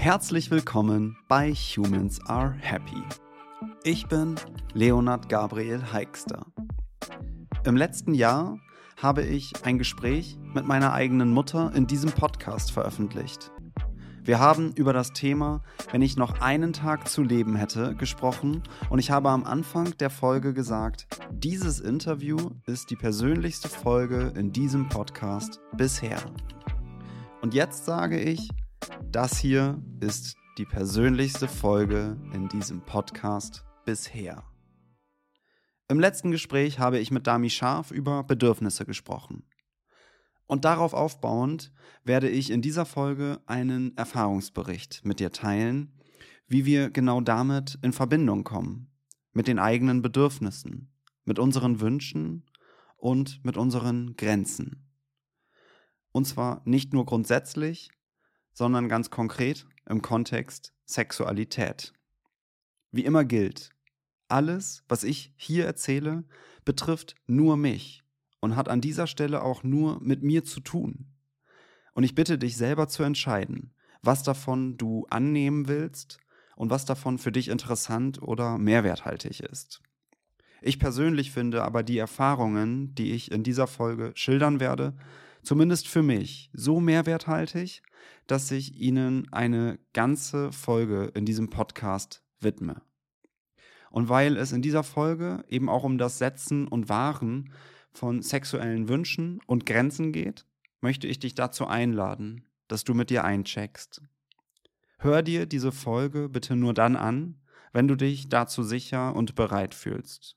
Herzlich 0.00 0.50
willkommen 0.50 1.18
bei 1.28 1.52
Humans 1.52 2.24
Are 2.24 2.54
Happy. 2.58 3.02
Ich 3.84 4.08
bin 4.08 4.36
Leonard 4.72 5.28
Gabriel 5.28 5.92
Heikster. 5.92 6.46
Im 7.66 7.76
letzten 7.76 8.14
Jahr 8.14 8.58
habe 8.96 9.20
ich 9.20 9.52
ein 9.66 9.76
Gespräch 9.76 10.38
mit 10.54 10.64
meiner 10.64 10.94
eigenen 10.94 11.34
Mutter 11.34 11.72
in 11.74 11.86
diesem 11.86 12.12
Podcast 12.12 12.72
veröffentlicht. 12.72 13.52
Wir 14.24 14.38
haben 14.38 14.72
über 14.72 14.94
das 14.94 15.12
Thema, 15.12 15.60
wenn 15.92 16.00
ich 16.00 16.16
noch 16.16 16.40
einen 16.40 16.72
Tag 16.72 17.06
zu 17.06 17.22
leben 17.22 17.54
hätte, 17.54 17.94
gesprochen 17.94 18.62
und 18.88 19.00
ich 19.00 19.10
habe 19.10 19.28
am 19.28 19.44
Anfang 19.44 19.94
der 19.98 20.08
Folge 20.08 20.54
gesagt, 20.54 21.08
dieses 21.30 21.78
Interview 21.78 22.38
ist 22.64 22.88
die 22.88 22.96
persönlichste 22.96 23.68
Folge 23.68 24.32
in 24.34 24.50
diesem 24.50 24.88
Podcast 24.88 25.60
bisher. 25.76 26.22
Und 27.42 27.52
jetzt 27.52 27.84
sage 27.84 28.18
ich, 28.18 28.48
das 29.10 29.38
hier 29.38 29.82
ist 29.98 30.36
die 30.56 30.64
persönlichste 30.64 31.48
Folge 31.48 32.16
in 32.32 32.48
diesem 32.48 32.80
Podcast 32.82 33.64
bisher. 33.84 34.44
Im 35.88 35.98
letzten 35.98 36.30
Gespräch 36.30 36.78
habe 36.78 37.00
ich 37.00 37.10
mit 37.10 37.26
Dami 37.26 37.50
Scharf 37.50 37.90
über 37.90 38.22
Bedürfnisse 38.22 38.84
gesprochen. 38.84 39.42
Und 40.46 40.64
darauf 40.64 40.94
aufbauend 40.94 41.72
werde 42.04 42.28
ich 42.28 42.50
in 42.50 42.62
dieser 42.62 42.86
Folge 42.86 43.40
einen 43.46 43.96
Erfahrungsbericht 43.96 45.04
mit 45.04 45.18
dir 45.18 45.32
teilen, 45.32 45.92
wie 46.46 46.64
wir 46.64 46.90
genau 46.90 47.20
damit 47.20 47.78
in 47.82 47.92
Verbindung 47.92 48.44
kommen, 48.44 48.92
mit 49.32 49.48
den 49.48 49.58
eigenen 49.58 50.02
Bedürfnissen, 50.02 50.92
mit 51.24 51.40
unseren 51.40 51.80
Wünschen 51.80 52.46
und 52.96 53.44
mit 53.44 53.56
unseren 53.56 54.14
Grenzen. 54.16 54.88
Und 56.12 56.26
zwar 56.26 56.62
nicht 56.64 56.92
nur 56.92 57.06
grundsätzlich, 57.06 57.90
sondern 58.60 58.90
ganz 58.90 59.08
konkret 59.08 59.64
im 59.88 60.02
Kontext 60.02 60.74
Sexualität. 60.84 61.94
Wie 62.92 63.06
immer 63.06 63.24
gilt, 63.24 63.70
alles, 64.28 64.84
was 64.86 65.02
ich 65.02 65.32
hier 65.38 65.64
erzähle, 65.64 66.24
betrifft 66.66 67.14
nur 67.26 67.56
mich 67.56 68.02
und 68.38 68.56
hat 68.56 68.68
an 68.68 68.82
dieser 68.82 69.06
Stelle 69.06 69.40
auch 69.40 69.62
nur 69.62 69.98
mit 70.02 70.22
mir 70.22 70.44
zu 70.44 70.60
tun. 70.60 71.06
Und 71.94 72.04
ich 72.04 72.14
bitte 72.14 72.36
dich 72.36 72.58
selber 72.58 72.86
zu 72.86 73.02
entscheiden, 73.02 73.72
was 74.02 74.24
davon 74.24 74.76
du 74.76 75.06
annehmen 75.08 75.66
willst 75.66 76.18
und 76.54 76.68
was 76.68 76.84
davon 76.84 77.16
für 77.16 77.32
dich 77.32 77.48
interessant 77.48 78.20
oder 78.20 78.58
mehrwerthaltig 78.58 79.40
ist. 79.40 79.80
Ich 80.60 80.78
persönlich 80.78 81.30
finde 81.30 81.62
aber 81.64 81.82
die 81.82 81.96
Erfahrungen, 81.96 82.94
die 82.94 83.12
ich 83.12 83.30
in 83.30 83.42
dieser 83.42 83.66
Folge 83.66 84.12
schildern 84.16 84.60
werde, 84.60 84.92
zumindest 85.42 85.88
für 85.88 86.02
mich 86.02 86.50
so 86.52 86.80
mehrwerthaltig, 86.80 87.82
dass 88.26 88.50
ich 88.50 88.76
Ihnen 88.76 89.32
eine 89.32 89.78
ganze 89.92 90.52
Folge 90.52 91.10
in 91.14 91.24
diesem 91.24 91.50
Podcast 91.50 92.22
widme. 92.40 92.82
Und 93.90 94.08
weil 94.08 94.36
es 94.36 94.52
in 94.52 94.62
dieser 94.62 94.84
Folge 94.84 95.44
eben 95.48 95.68
auch 95.68 95.82
um 95.84 95.98
das 95.98 96.18
Setzen 96.18 96.68
und 96.68 96.88
Wahren 96.88 97.52
von 97.92 98.22
sexuellen 98.22 98.88
Wünschen 98.88 99.40
und 99.46 99.66
Grenzen 99.66 100.12
geht, 100.12 100.46
möchte 100.80 101.06
ich 101.06 101.18
dich 101.18 101.34
dazu 101.34 101.66
einladen, 101.66 102.44
dass 102.68 102.84
du 102.84 102.94
mit 102.94 103.10
dir 103.10 103.24
eincheckst. 103.24 104.02
Hör 104.98 105.22
dir 105.22 105.46
diese 105.46 105.72
Folge 105.72 106.28
bitte 106.28 106.56
nur 106.56 106.74
dann 106.74 106.94
an, 106.94 107.40
wenn 107.72 107.88
du 107.88 107.96
dich 107.96 108.28
dazu 108.28 108.62
sicher 108.62 109.14
und 109.14 109.34
bereit 109.34 109.74
fühlst. 109.74 110.36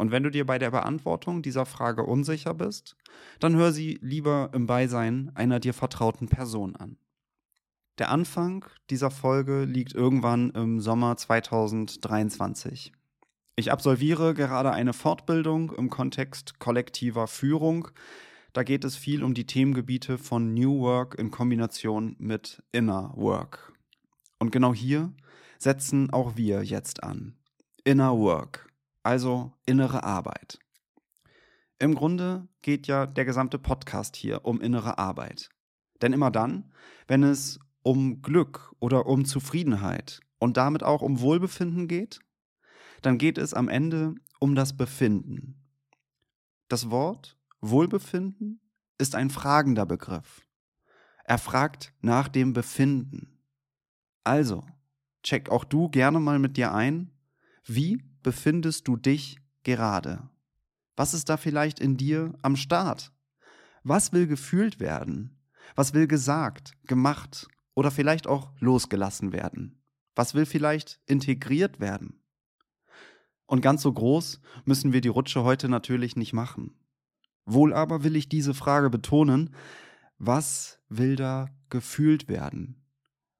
Und 0.00 0.12
wenn 0.12 0.22
du 0.22 0.30
dir 0.30 0.46
bei 0.46 0.58
der 0.58 0.70
Beantwortung 0.70 1.42
dieser 1.42 1.66
Frage 1.66 2.04
unsicher 2.04 2.54
bist, 2.54 2.96
dann 3.38 3.54
hör 3.56 3.70
sie 3.70 3.98
lieber 4.00 4.48
im 4.54 4.66
Beisein 4.66 5.30
einer 5.34 5.60
dir 5.60 5.74
vertrauten 5.74 6.26
Person 6.26 6.74
an. 6.74 6.96
Der 7.98 8.10
Anfang 8.10 8.64
dieser 8.88 9.10
Folge 9.10 9.64
liegt 9.64 9.92
irgendwann 9.92 10.52
im 10.52 10.80
Sommer 10.80 11.18
2023. 11.18 12.92
Ich 13.56 13.70
absolviere 13.70 14.32
gerade 14.32 14.70
eine 14.70 14.94
Fortbildung 14.94 15.70
im 15.72 15.90
Kontext 15.90 16.58
kollektiver 16.58 17.26
Führung. 17.26 17.88
Da 18.54 18.62
geht 18.62 18.84
es 18.86 18.96
viel 18.96 19.22
um 19.22 19.34
die 19.34 19.44
Themengebiete 19.46 20.16
von 20.16 20.54
New 20.54 20.80
Work 20.80 21.16
in 21.18 21.30
Kombination 21.30 22.16
mit 22.18 22.62
Inner 22.72 23.12
Work. 23.16 23.74
Und 24.38 24.50
genau 24.50 24.72
hier 24.72 25.12
setzen 25.58 26.10
auch 26.10 26.38
wir 26.38 26.62
jetzt 26.62 27.02
an. 27.02 27.34
Inner 27.84 28.16
Work, 28.16 28.69
also 29.02 29.52
innere 29.66 30.04
Arbeit. 30.04 30.58
Im 31.78 31.94
Grunde 31.94 32.46
geht 32.62 32.86
ja 32.86 33.06
der 33.06 33.24
gesamte 33.24 33.58
Podcast 33.58 34.16
hier 34.16 34.44
um 34.44 34.60
innere 34.60 34.98
Arbeit. 34.98 35.48
Denn 36.02 36.12
immer 36.12 36.30
dann, 36.30 36.72
wenn 37.08 37.22
es 37.22 37.58
um 37.82 38.22
Glück 38.22 38.74
oder 38.80 39.06
um 39.06 39.24
Zufriedenheit 39.24 40.20
und 40.38 40.56
damit 40.56 40.82
auch 40.82 41.02
um 41.02 41.20
Wohlbefinden 41.20 41.88
geht, 41.88 42.20
dann 43.02 43.18
geht 43.18 43.38
es 43.38 43.54
am 43.54 43.68
Ende 43.68 44.14
um 44.38 44.54
das 44.54 44.76
Befinden. 44.76 45.56
Das 46.68 46.90
Wort 46.90 47.38
Wohlbefinden 47.60 48.60
ist 48.98 49.14
ein 49.14 49.30
fragender 49.30 49.86
Begriff. 49.86 50.46
Er 51.24 51.38
fragt 51.38 51.94
nach 52.00 52.28
dem 52.28 52.52
Befinden. 52.52 53.38
Also, 54.24 54.64
check 55.22 55.48
auch 55.48 55.64
du 55.64 55.88
gerne 55.88 56.20
mal 56.20 56.38
mit 56.38 56.56
dir 56.56 56.74
ein, 56.74 57.10
wie 57.64 58.02
befindest 58.22 58.88
du 58.88 58.96
dich 58.96 59.38
gerade? 59.62 60.28
Was 60.96 61.14
ist 61.14 61.28
da 61.28 61.36
vielleicht 61.36 61.80
in 61.80 61.96
dir 61.96 62.34
am 62.42 62.56
Start? 62.56 63.12
Was 63.82 64.12
will 64.12 64.26
gefühlt 64.26 64.80
werden? 64.80 65.38
Was 65.74 65.94
will 65.94 66.06
gesagt, 66.06 66.72
gemacht 66.86 67.48
oder 67.74 67.90
vielleicht 67.90 68.26
auch 68.26 68.50
losgelassen 68.60 69.32
werden? 69.32 69.82
Was 70.14 70.34
will 70.34 70.46
vielleicht 70.46 71.00
integriert 71.06 71.80
werden? 71.80 72.20
Und 73.46 73.62
ganz 73.62 73.82
so 73.82 73.92
groß 73.92 74.40
müssen 74.64 74.92
wir 74.92 75.00
die 75.00 75.08
Rutsche 75.08 75.42
heute 75.42 75.68
natürlich 75.68 76.16
nicht 76.16 76.32
machen. 76.32 76.74
Wohl 77.46 77.72
aber 77.72 78.04
will 78.04 78.16
ich 78.16 78.28
diese 78.28 78.54
Frage 78.54 78.90
betonen, 78.90 79.54
was 80.18 80.78
will 80.88 81.16
da 81.16 81.48
gefühlt 81.68 82.28
werden? 82.28 82.84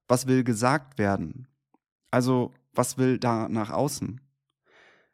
Was 0.08 0.26
will 0.26 0.42
gesagt 0.42 0.98
werden? 0.98 1.47
Also, 2.10 2.52
was 2.72 2.98
will 2.98 3.18
da 3.18 3.48
nach 3.48 3.70
außen? 3.70 4.20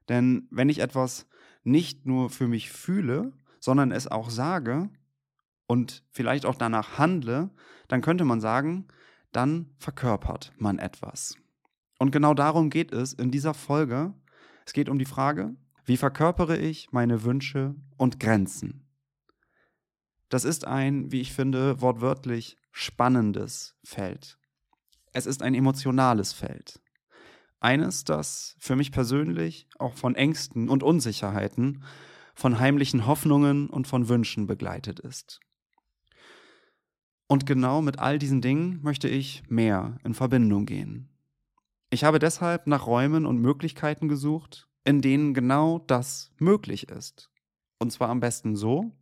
Denn 0.08 0.46
wenn 0.50 0.68
ich 0.68 0.80
etwas 0.80 1.26
nicht 1.64 2.06
nur 2.06 2.30
für 2.30 2.48
mich 2.48 2.70
fühle, 2.70 3.32
sondern 3.60 3.90
es 3.90 4.06
auch 4.06 4.30
sage 4.30 4.88
und 5.66 6.04
vielleicht 6.10 6.46
auch 6.46 6.54
danach 6.54 6.98
handle, 6.98 7.50
dann 7.88 8.02
könnte 8.02 8.24
man 8.24 8.40
sagen, 8.40 8.86
dann 9.32 9.74
verkörpert 9.78 10.52
man 10.58 10.78
etwas. 10.78 11.36
Und 11.98 12.10
genau 12.10 12.34
darum 12.34 12.70
geht 12.70 12.92
es 12.92 13.12
in 13.12 13.30
dieser 13.30 13.54
Folge, 13.54 14.14
es 14.64 14.72
geht 14.72 14.88
um 14.88 14.98
die 14.98 15.04
Frage, 15.04 15.56
wie 15.84 15.96
verkörpere 15.96 16.56
ich 16.56 16.92
meine 16.92 17.24
Wünsche 17.24 17.74
und 17.96 18.20
Grenzen? 18.20 18.86
Das 20.28 20.44
ist 20.44 20.66
ein, 20.66 21.12
wie 21.12 21.20
ich 21.20 21.32
finde, 21.32 21.80
wortwörtlich 21.80 22.56
spannendes 22.72 23.76
Feld. 23.84 24.38
Es 25.12 25.26
ist 25.26 25.42
ein 25.42 25.54
emotionales 25.54 26.32
Feld. 26.32 26.80
Eines, 27.60 28.04
das 28.04 28.56
für 28.58 28.76
mich 28.76 28.92
persönlich 28.92 29.68
auch 29.78 29.94
von 29.94 30.14
Ängsten 30.14 30.68
und 30.68 30.82
Unsicherheiten, 30.82 31.82
von 32.34 32.58
heimlichen 32.58 33.06
Hoffnungen 33.06 33.68
und 33.70 33.86
von 33.86 34.08
Wünschen 34.08 34.46
begleitet 34.46 35.00
ist. 35.00 35.40
Und 37.28 37.46
genau 37.46 37.82
mit 37.82 37.98
all 37.98 38.18
diesen 38.18 38.40
Dingen 38.40 38.80
möchte 38.82 39.08
ich 39.08 39.42
mehr 39.48 39.98
in 40.04 40.14
Verbindung 40.14 40.66
gehen. 40.66 41.08
Ich 41.90 42.04
habe 42.04 42.18
deshalb 42.18 42.66
nach 42.66 42.86
Räumen 42.86 43.26
und 43.26 43.40
Möglichkeiten 43.40 44.08
gesucht, 44.08 44.68
in 44.84 45.00
denen 45.00 45.34
genau 45.34 45.78
das 45.78 46.30
möglich 46.38 46.88
ist. 46.88 47.30
Und 47.78 47.90
zwar 47.90 48.08
am 48.08 48.20
besten 48.20 48.54
so, 48.54 48.92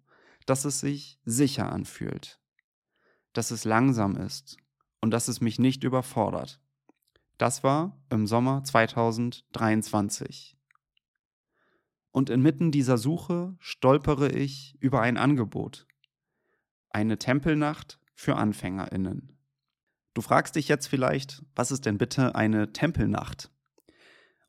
dass 0.46 0.64
es 0.64 0.80
sich 0.80 1.18
sicher 1.24 1.70
anfühlt, 1.70 2.40
dass 3.32 3.50
es 3.50 3.64
langsam 3.64 4.16
ist 4.16 4.56
und 5.00 5.10
dass 5.10 5.28
es 5.28 5.40
mich 5.40 5.58
nicht 5.58 5.84
überfordert. 5.84 6.60
Das 7.38 7.64
war 7.64 8.00
im 8.10 8.26
Sommer 8.28 8.62
2023. 8.62 10.56
Und 12.12 12.30
inmitten 12.30 12.70
dieser 12.70 12.96
Suche 12.96 13.56
stolpere 13.58 14.30
ich 14.30 14.76
über 14.78 15.00
ein 15.00 15.16
Angebot. 15.16 15.88
Eine 16.90 17.18
Tempelnacht 17.18 17.98
für 18.14 18.36
Anfängerinnen. 18.36 19.36
Du 20.14 20.22
fragst 20.22 20.54
dich 20.54 20.68
jetzt 20.68 20.86
vielleicht, 20.86 21.42
was 21.56 21.72
ist 21.72 21.86
denn 21.86 21.98
bitte 21.98 22.36
eine 22.36 22.72
Tempelnacht? 22.72 23.50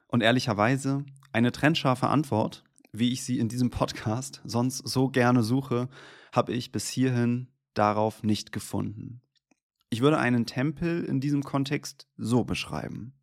Und 0.06 0.22
ehrlicherweise, 0.22 1.04
eine 1.34 1.52
trennscharfe 1.52 2.08
Antwort, 2.08 2.64
wie 2.92 3.12
ich 3.12 3.24
sie 3.26 3.40
in 3.40 3.50
diesem 3.50 3.72
Podcast 3.72 4.42
sonst 4.46 4.88
so 4.88 5.10
gerne 5.10 5.42
suche, 5.42 5.90
habe 6.32 6.54
ich 6.54 6.72
bis 6.72 6.88
hierhin 6.88 7.48
darauf 7.74 8.22
nicht 8.22 8.52
gefunden. 8.52 9.22
Ich 9.90 10.02
würde 10.02 10.18
einen 10.18 10.46
Tempel 10.46 11.04
in 11.04 11.20
diesem 11.20 11.44
Kontext 11.44 12.08
so 12.18 12.44
beschreiben. 12.44 13.14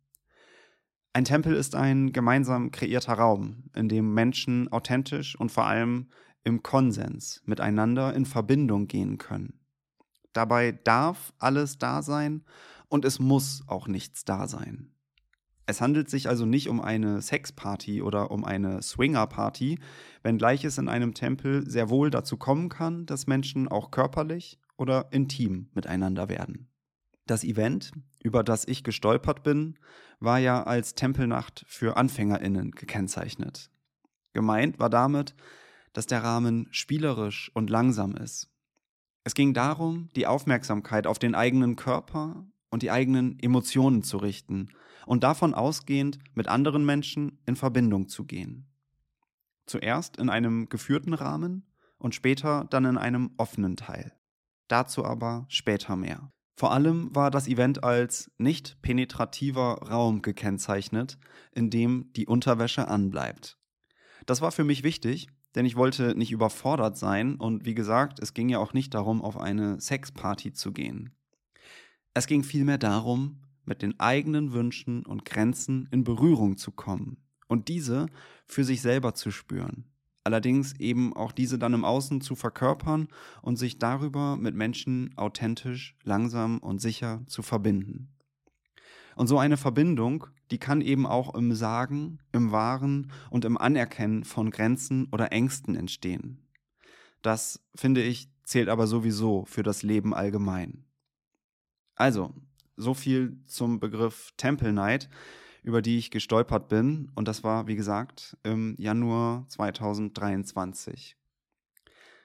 Ein 1.15 1.25
Tempel 1.25 1.55
ist 1.55 1.75
ein 1.75 2.11
gemeinsam 2.11 2.71
kreierter 2.71 3.13
Raum, 3.13 3.65
in 3.75 3.87
dem 3.87 4.13
Menschen 4.13 4.71
authentisch 4.71 5.39
und 5.39 5.51
vor 5.51 5.67
allem 5.67 6.09
im 6.43 6.63
Konsens 6.63 7.41
miteinander 7.45 8.13
in 8.15 8.25
Verbindung 8.25 8.87
gehen 8.87 9.17
können. 9.19 9.59
Dabei 10.33 10.71
darf 10.71 11.33
alles 11.37 11.77
da 11.77 12.01
sein 12.01 12.43
und 12.89 13.05
es 13.05 13.19
muss 13.19 13.63
auch 13.67 13.87
nichts 13.87 14.25
da 14.25 14.47
sein. 14.47 14.89
Es 15.65 15.79
handelt 15.79 16.09
sich 16.09 16.27
also 16.27 16.45
nicht 16.45 16.67
um 16.67 16.81
eine 16.81 17.21
Sexparty 17.21 18.01
oder 18.01 18.31
um 18.31 18.43
eine 18.43 18.81
Swingerparty, 18.81 19.79
wenngleich 20.21 20.65
es 20.65 20.77
in 20.77 20.89
einem 20.89 21.13
Tempel 21.13 21.69
sehr 21.69 21.89
wohl 21.89 22.09
dazu 22.09 22.37
kommen 22.37 22.67
kann, 22.67 23.05
dass 23.05 23.27
Menschen 23.27 23.67
auch 23.67 23.91
körperlich 23.91 24.59
oder 24.77 25.07
intim 25.11 25.69
miteinander 25.73 26.29
werden. 26.29 26.69
Das 27.25 27.43
Event, 27.43 27.91
über 28.21 28.43
das 28.43 28.67
ich 28.67 28.83
gestolpert 28.83 29.43
bin, 29.43 29.79
war 30.19 30.39
ja 30.39 30.63
als 30.63 30.95
Tempelnacht 30.95 31.63
für 31.67 31.95
Anfängerinnen 31.95 32.71
gekennzeichnet. 32.71 33.71
Gemeint 34.33 34.79
war 34.79 34.89
damit, 34.89 35.35
dass 35.93 36.07
der 36.07 36.23
Rahmen 36.23 36.67
spielerisch 36.71 37.51
und 37.53 37.69
langsam 37.69 38.15
ist. 38.15 38.49
Es 39.23 39.35
ging 39.35 39.53
darum, 39.53 40.09
die 40.15 40.27
Aufmerksamkeit 40.27 41.07
auf 41.07 41.17
den 41.17 41.33
eigenen 41.33 41.75
Körper 41.75 42.45
und 42.69 42.83
die 42.83 42.91
eigenen 42.91 43.39
Emotionen 43.39 44.03
zu 44.03 44.17
richten 44.17 44.69
und 45.05 45.23
davon 45.23 45.53
ausgehend 45.53 46.19
mit 46.33 46.47
anderen 46.47 46.85
Menschen 46.85 47.39
in 47.45 47.55
Verbindung 47.55 48.09
zu 48.09 48.25
gehen. 48.25 48.67
Zuerst 49.65 50.17
in 50.17 50.29
einem 50.29 50.67
geführten 50.67 51.13
Rahmen 51.13 51.65
und 51.97 52.15
später 52.15 52.65
dann 52.69 52.83
in 52.83 52.97
einem 52.97 53.31
offenen 53.37 53.77
Teil. 53.77 54.11
Dazu 54.73 55.05
aber 55.05 55.45
später 55.49 55.95
mehr. 55.95 56.31
Vor 56.55 56.71
allem 56.71 57.15
war 57.15 57.29
das 57.29 57.47
Event 57.47 57.83
als 57.83 58.31
nicht 58.39 58.81
penetrativer 58.81 59.87
Raum 59.87 60.23
gekennzeichnet, 60.23 61.19
in 61.51 61.69
dem 61.69 62.11
die 62.13 62.25
Unterwäsche 62.25 62.87
anbleibt. 62.87 63.59
Das 64.25 64.41
war 64.41 64.51
für 64.51 64.63
mich 64.63 64.81
wichtig, 64.81 65.27
denn 65.53 65.67
ich 65.67 65.75
wollte 65.75 66.15
nicht 66.15 66.31
überfordert 66.31 66.97
sein 66.97 67.35
und 67.35 67.65
wie 67.65 67.75
gesagt, 67.75 68.17
es 68.19 68.33
ging 68.33 68.49
ja 68.49 68.57
auch 68.57 68.73
nicht 68.73 68.95
darum, 68.95 69.21
auf 69.21 69.37
eine 69.37 69.79
Sexparty 69.79 70.53
zu 70.53 70.71
gehen. 70.71 71.15
Es 72.15 72.25
ging 72.25 72.43
vielmehr 72.43 72.79
darum, 72.79 73.43
mit 73.65 73.83
den 73.83 73.99
eigenen 73.99 74.53
Wünschen 74.53 75.05
und 75.05 75.23
Grenzen 75.23 75.87
in 75.91 76.03
Berührung 76.03 76.57
zu 76.57 76.71
kommen 76.71 77.17
und 77.47 77.67
diese 77.67 78.07
für 78.47 78.63
sich 78.63 78.81
selber 78.81 79.13
zu 79.13 79.29
spüren. 79.29 79.92
Allerdings 80.23 80.73
eben 80.79 81.13
auch 81.13 81.31
diese 81.31 81.59
dann 81.59 81.73
im 81.73 81.83
Außen 81.83 82.21
zu 82.21 82.35
verkörpern 82.35 83.09
und 83.41 83.57
sich 83.57 83.77
darüber 83.77 84.37
mit 84.37 84.55
Menschen 84.55 85.11
authentisch, 85.17 85.95
langsam 86.03 86.59
und 86.59 86.79
sicher 86.79 87.21
zu 87.27 87.41
verbinden. 87.41 88.09
Und 89.15 89.27
so 89.27 89.37
eine 89.37 89.57
Verbindung, 89.57 90.27
die 90.49 90.57
kann 90.57 90.81
eben 90.81 91.05
auch 91.05 91.35
im 91.35 91.53
Sagen, 91.53 92.19
im 92.31 92.51
Wahren 92.51 93.11
und 93.29 93.45
im 93.45 93.57
Anerkennen 93.57 94.23
von 94.23 94.49
Grenzen 94.49 95.07
oder 95.11 95.31
Ängsten 95.31 95.75
entstehen. 95.75 96.47
Das, 97.21 97.61
finde 97.75 98.01
ich, 98.01 98.29
zählt 98.43 98.69
aber 98.69 98.87
sowieso 98.87 99.45
für 99.45 99.63
das 99.63 99.83
Leben 99.83 100.13
allgemein. 100.13 100.85
Also, 101.95 102.33
so 102.75 102.93
viel 102.93 103.37
zum 103.45 103.79
Begriff 103.79 104.33
Temple 104.37 104.73
Night, 104.73 105.09
über 105.63 105.81
die 105.81 105.97
ich 105.97 106.11
gestolpert 106.11 106.67
bin. 106.67 107.11
Und 107.15 107.27
das 107.27 107.43
war, 107.43 107.67
wie 107.67 107.75
gesagt, 107.75 108.37
im 108.43 108.75
Januar 108.77 109.45
2023. 109.47 111.17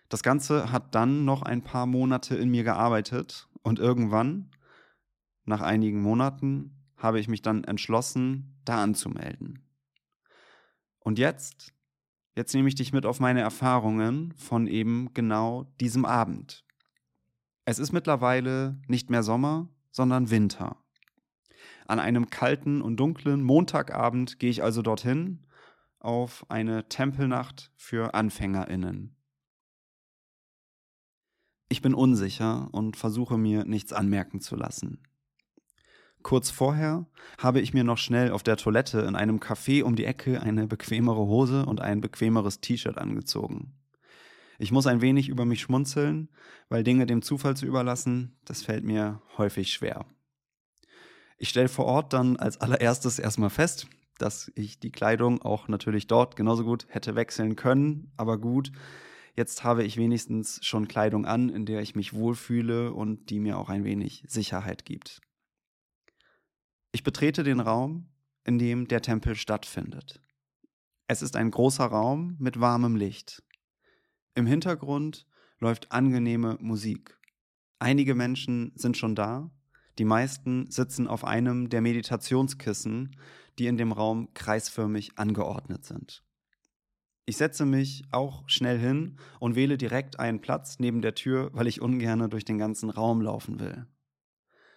Das 0.08 0.22
Ganze 0.22 0.72
hat 0.72 0.94
dann 0.94 1.24
noch 1.24 1.42
ein 1.42 1.62
paar 1.62 1.86
Monate 1.86 2.34
in 2.34 2.50
mir 2.50 2.64
gearbeitet 2.64 3.48
und 3.62 3.78
irgendwann, 3.78 4.50
nach 5.44 5.60
einigen 5.60 6.02
Monaten, 6.02 6.74
habe 6.96 7.20
ich 7.20 7.28
mich 7.28 7.42
dann 7.42 7.64
entschlossen, 7.64 8.58
da 8.64 8.82
anzumelden. 8.82 9.62
Und 10.98 11.18
jetzt, 11.18 11.72
jetzt 12.34 12.54
nehme 12.54 12.68
ich 12.68 12.74
dich 12.74 12.92
mit 12.92 13.06
auf 13.06 13.20
meine 13.20 13.40
Erfahrungen 13.40 14.32
von 14.32 14.66
eben 14.66 15.14
genau 15.14 15.72
diesem 15.80 16.04
Abend. 16.04 16.64
Es 17.64 17.78
ist 17.78 17.92
mittlerweile 17.92 18.80
nicht 18.88 19.10
mehr 19.10 19.22
Sommer, 19.22 19.68
sondern 19.90 20.30
Winter. 20.30 20.76
An 21.88 22.00
einem 22.00 22.28
kalten 22.28 22.82
und 22.82 22.98
dunklen 22.98 23.42
Montagabend 23.42 24.38
gehe 24.38 24.50
ich 24.50 24.62
also 24.62 24.82
dorthin 24.82 25.46
auf 26.00 26.44
eine 26.50 26.86
Tempelnacht 26.88 27.72
für 27.76 28.12
Anfängerinnen. 28.12 29.16
Ich 31.70 31.80
bin 31.80 31.94
unsicher 31.94 32.68
und 32.72 32.96
versuche 32.96 33.38
mir 33.38 33.64
nichts 33.64 33.94
anmerken 33.94 34.40
zu 34.40 34.54
lassen. 34.54 35.02
Kurz 36.22 36.50
vorher 36.50 37.06
habe 37.38 37.62
ich 37.62 37.72
mir 37.72 37.84
noch 37.84 37.98
schnell 37.98 38.32
auf 38.32 38.42
der 38.42 38.58
Toilette 38.58 39.00
in 39.00 39.16
einem 39.16 39.38
Café 39.38 39.82
um 39.82 39.96
die 39.96 40.04
Ecke 40.04 40.42
eine 40.42 40.66
bequemere 40.66 41.26
Hose 41.26 41.64
und 41.64 41.80
ein 41.80 42.02
bequemeres 42.02 42.60
T-Shirt 42.60 42.98
angezogen. 42.98 43.72
Ich 44.58 44.72
muss 44.72 44.86
ein 44.86 45.00
wenig 45.00 45.30
über 45.30 45.46
mich 45.46 45.62
schmunzeln, 45.62 46.28
weil 46.68 46.84
Dinge 46.84 47.06
dem 47.06 47.22
Zufall 47.22 47.56
zu 47.56 47.64
überlassen, 47.64 48.36
das 48.44 48.62
fällt 48.62 48.84
mir 48.84 49.22
häufig 49.38 49.72
schwer. 49.72 50.04
Ich 51.38 51.48
stelle 51.48 51.68
vor 51.68 51.86
Ort 51.86 52.12
dann 52.12 52.36
als 52.36 52.60
allererstes 52.60 53.20
erstmal 53.20 53.50
fest, 53.50 53.86
dass 54.18 54.50
ich 54.56 54.80
die 54.80 54.90
Kleidung 54.90 55.40
auch 55.40 55.68
natürlich 55.68 56.08
dort 56.08 56.34
genauso 56.34 56.64
gut 56.64 56.86
hätte 56.88 57.14
wechseln 57.14 57.54
können, 57.54 58.12
aber 58.16 58.38
gut, 58.38 58.72
jetzt 59.36 59.62
habe 59.62 59.84
ich 59.84 59.96
wenigstens 59.96 60.58
schon 60.66 60.88
Kleidung 60.88 61.24
an, 61.24 61.48
in 61.48 61.64
der 61.64 61.80
ich 61.80 61.94
mich 61.94 62.12
wohlfühle 62.12 62.92
und 62.92 63.30
die 63.30 63.38
mir 63.38 63.56
auch 63.56 63.68
ein 63.68 63.84
wenig 63.84 64.24
Sicherheit 64.26 64.84
gibt. 64.84 65.20
Ich 66.90 67.04
betrete 67.04 67.44
den 67.44 67.60
Raum, 67.60 68.08
in 68.44 68.58
dem 68.58 68.88
der 68.88 69.00
Tempel 69.00 69.36
stattfindet. 69.36 70.20
Es 71.06 71.22
ist 71.22 71.36
ein 71.36 71.52
großer 71.52 71.84
Raum 71.84 72.34
mit 72.40 72.58
warmem 72.58 72.96
Licht. 72.96 73.44
Im 74.34 74.46
Hintergrund 74.46 75.26
läuft 75.60 75.92
angenehme 75.92 76.58
Musik. 76.60 77.16
Einige 77.78 78.16
Menschen 78.16 78.72
sind 78.74 78.96
schon 78.96 79.14
da, 79.14 79.50
die 79.98 80.04
meisten 80.04 80.70
sitzen 80.70 81.08
auf 81.08 81.24
einem 81.24 81.68
der 81.68 81.80
Meditationskissen, 81.80 83.16
die 83.58 83.66
in 83.66 83.76
dem 83.76 83.92
Raum 83.92 84.32
kreisförmig 84.34 85.18
angeordnet 85.18 85.84
sind. 85.84 86.22
Ich 87.26 87.36
setze 87.36 87.66
mich 87.66 88.04
auch 88.10 88.48
schnell 88.48 88.78
hin 88.78 89.18
und 89.38 89.54
wähle 89.54 89.76
direkt 89.76 90.18
einen 90.18 90.40
Platz 90.40 90.78
neben 90.78 91.02
der 91.02 91.14
Tür, 91.14 91.50
weil 91.52 91.66
ich 91.66 91.82
ungern 91.82 92.30
durch 92.30 92.44
den 92.44 92.56
ganzen 92.56 92.88
Raum 92.88 93.20
laufen 93.20 93.60
will. 93.60 93.86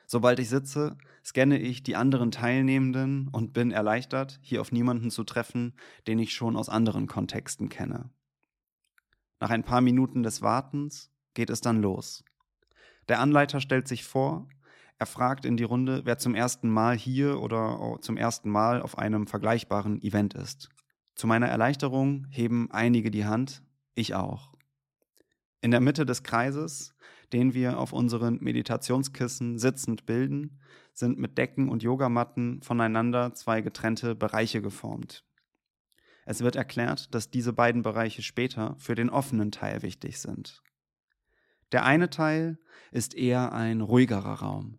Sobald 0.06 0.40
ich 0.40 0.50
sitze, 0.50 0.98
scanne 1.24 1.58
ich 1.58 1.84
die 1.84 1.96
anderen 1.96 2.32
Teilnehmenden 2.32 3.30
und 3.30 3.54
bin 3.54 3.72
erleichtert, 3.72 4.40
hier 4.42 4.60
auf 4.60 4.74
niemanden 4.74 5.10
zu 5.10 5.24
treffen, 5.24 5.74
den 6.08 6.20
ich 6.20 6.34
schon 6.34 6.58
aus 6.58 6.68
anderen 6.68 7.08
Kontexten 7.08 7.70
kenne. 7.70 8.10
Nach 9.40 9.50
ein 9.50 9.64
paar 9.64 9.80
Minuten 9.80 10.22
des 10.22 10.42
Wartens 10.42 11.10
geht 11.34 11.50
es 11.50 11.62
dann 11.62 11.82
los. 11.82 12.26
Der 13.08 13.22
Anleiter 13.22 13.62
stellt 13.62 13.88
sich 13.88 14.04
vor, 14.04 14.50
er 15.02 15.08
fragt 15.08 15.46
in 15.46 15.58
die 15.58 15.64
Runde, 15.64 16.02
wer 16.06 16.20
zum 16.20 16.36
ersten 16.36 16.70
Mal 16.70 16.96
hier 16.96 17.42
oder 17.42 17.98
zum 18.02 18.18
ersten 18.18 18.52
Mal 18.52 18.84
auf 18.84 19.00
einem 19.00 19.26
vergleichbaren 19.26 20.00
Event 20.04 20.36
ist. 20.36 20.70
Zu 21.16 21.26
meiner 21.26 21.48
Erleichterung 21.48 22.28
heben 22.30 22.70
einige 22.70 23.10
die 23.10 23.26
Hand, 23.26 23.64
ich 23.96 24.14
auch. 24.14 24.54
In 25.60 25.72
der 25.72 25.80
Mitte 25.80 26.06
des 26.06 26.22
Kreises, 26.22 26.94
den 27.34 27.56
wir 27.56 27.80
auf 27.80 27.94
unseren 27.94 28.38
Meditationskissen 28.42 29.58
sitzend 29.58 30.06
bilden, 30.06 30.60
sind 30.94 31.18
mit 31.18 31.36
Decken 31.36 31.70
und 31.70 31.82
Yogamatten 31.82 32.62
voneinander 32.62 33.34
zwei 33.34 33.62
getrennte 33.62 34.14
Bereiche 34.14 34.62
geformt. 34.62 35.26
Es 36.28 36.42
wird 36.42 36.56
erklärt, 36.56 37.16
dass 37.16 37.32
diese 37.32 37.54
beiden 37.54 37.82
Bereiche 37.82 38.22
später 38.22 38.76
für 38.78 38.94
den 38.94 39.10
offenen 39.10 39.52
Teil 39.52 39.82
wichtig 39.82 40.20
sind. 40.20 40.62
Der 41.72 41.86
eine 41.86 42.12
Teil 42.12 42.60
ist 42.92 43.16
eher 43.16 43.52
ein 43.52 43.82
ruhigerer 43.82 44.42
Raum. 44.42 44.78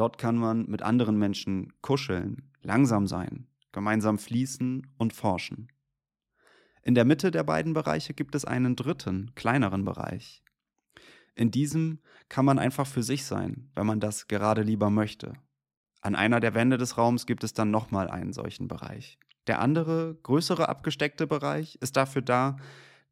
Dort 0.00 0.16
kann 0.16 0.36
man 0.36 0.64
mit 0.64 0.80
anderen 0.80 1.18
Menschen 1.18 1.74
kuscheln, 1.82 2.50
langsam 2.62 3.06
sein, 3.06 3.48
gemeinsam 3.70 4.18
fließen 4.18 4.94
und 4.96 5.12
forschen. 5.12 5.68
In 6.82 6.94
der 6.94 7.04
Mitte 7.04 7.30
der 7.30 7.42
beiden 7.44 7.74
Bereiche 7.74 8.14
gibt 8.14 8.34
es 8.34 8.46
einen 8.46 8.76
dritten, 8.76 9.32
kleineren 9.34 9.84
Bereich. 9.84 10.42
In 11.34 11.50
diesem 11.50 11.98
kann 12.30 12.46
man 12.46 12.58
einfach 12.58 12.86
für 12.86 13.02
sich 13.02 13.26
sein, 13.26 13.68
wenn 13.74 13.84
man 13.84 14.00
das 14.00 14.26
gerade 14.26 14.62
lieber 14.62 14.88
möchte. 14.88 15.34
An 16.00 16.14
einer 16.14 16.40
der 16.40 16.54
Wände 16.54 16.78
des 16.78 16.96
Raums 16.96 17.26
gibt 17.26 17.44
es 17.44 17.52
dann 17.52 17.70
nochmal 17.70 18.08
einen 18.08 18.32
solchen 18.32 18.68
Bereich. 18.68 19.18
Der 19.48 19.60
andere, 19.60 20.16
größere 20.22 20.70
abgesteckte 20.70 21.26
Bereich 21.26 21.76
ist 21.82 21.98
dafür 21.98 22.22
da, 22.22 22.56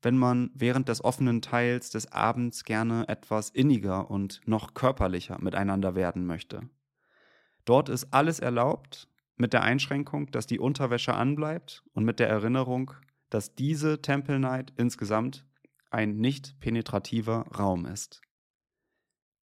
wenn 0.00 0.16
man 0.16 0.52
während 0.54 0.88
des 0.88 1.04
offenen 1.04 1.42
Teils 1.42 1.90
des 1.90 2.10
Abends 2.12 2.64
gerne 2.64 3.06
etwas 3.08 3.50
inniger 3.50 4.10
und 4.10 4.40
noch 4.46 4.72
körperlicher 4.72 5.36
miteinander 5.38 5.94
werden 5.94 6.24
möchte. 6.24 6.62
Dort 7.68 7.90
ist 7.90 8.14
alles 8.14 8.38
erlaubt, 8.38 9.08
mit 9.36 9.52
der 9.52 9.62
Einschränkung, 9.62 10.30
dass 10.30 10.46
die 10.46 10.58
Unterwäsche 10.58 11.12
anbleibt 11.12 11.84
und 11.92 12.04
mit 12.04 12.18
der 12.18 12.28
Erinnerung, 12.28 12.92
dass 13.28 13.54
diese 13.54 14.00
Temple 14.00 14.38
Night 14.38 14.72
insgesamt 14.76 15.44
ein 15.90 16.16
nicht 16.16 16.58
penetrativer 16.60 17.46
Raum 17.58 17.84
ist. 17.84 18.22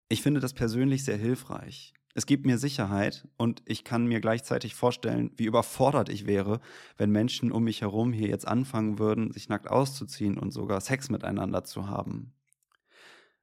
Ich 0.08 0.22
finde 0.22 0.40
das 0.40 0.54
persönlich 0.54 1.04
sehr 1.04 1.18
hilfreich, 1.18 1.92
es 2.16 2.26
gibt 2.26 2.46
mir 2.46 2.58
Sicherheit 2.58 3.26
und 3.36 3.62
ich 3.66 3.82
kann 3.82 4.06
mir 4.06 4.20
gleichzeitig 4.20 4.76
vorstellen, 4.76 5.32
wie 5.36 5.46
überfordert 5.46 6.08
ich 6.08 6.26
wäre, 6.26 6.60
wenn 6.96 7.10
Menschen 7.10 7.50
um 7.50 7.64
mich 7.64 7.80
herum 7.80 8.12
hier 8.12 8.28
jetzt 8.28 8.46
anfangen 8.46 9.00
würden, 9.00 9.32
sich 9.32 9.48
nackt 9.48 9.68
auszuziehen 9.68 10.38
und 10.38 10.52
sogar 10.52 10.80
Sex 10.80 11.10
miteinander 11.10 11.64
zu 11.64 11.88
haben. 11.88 12.32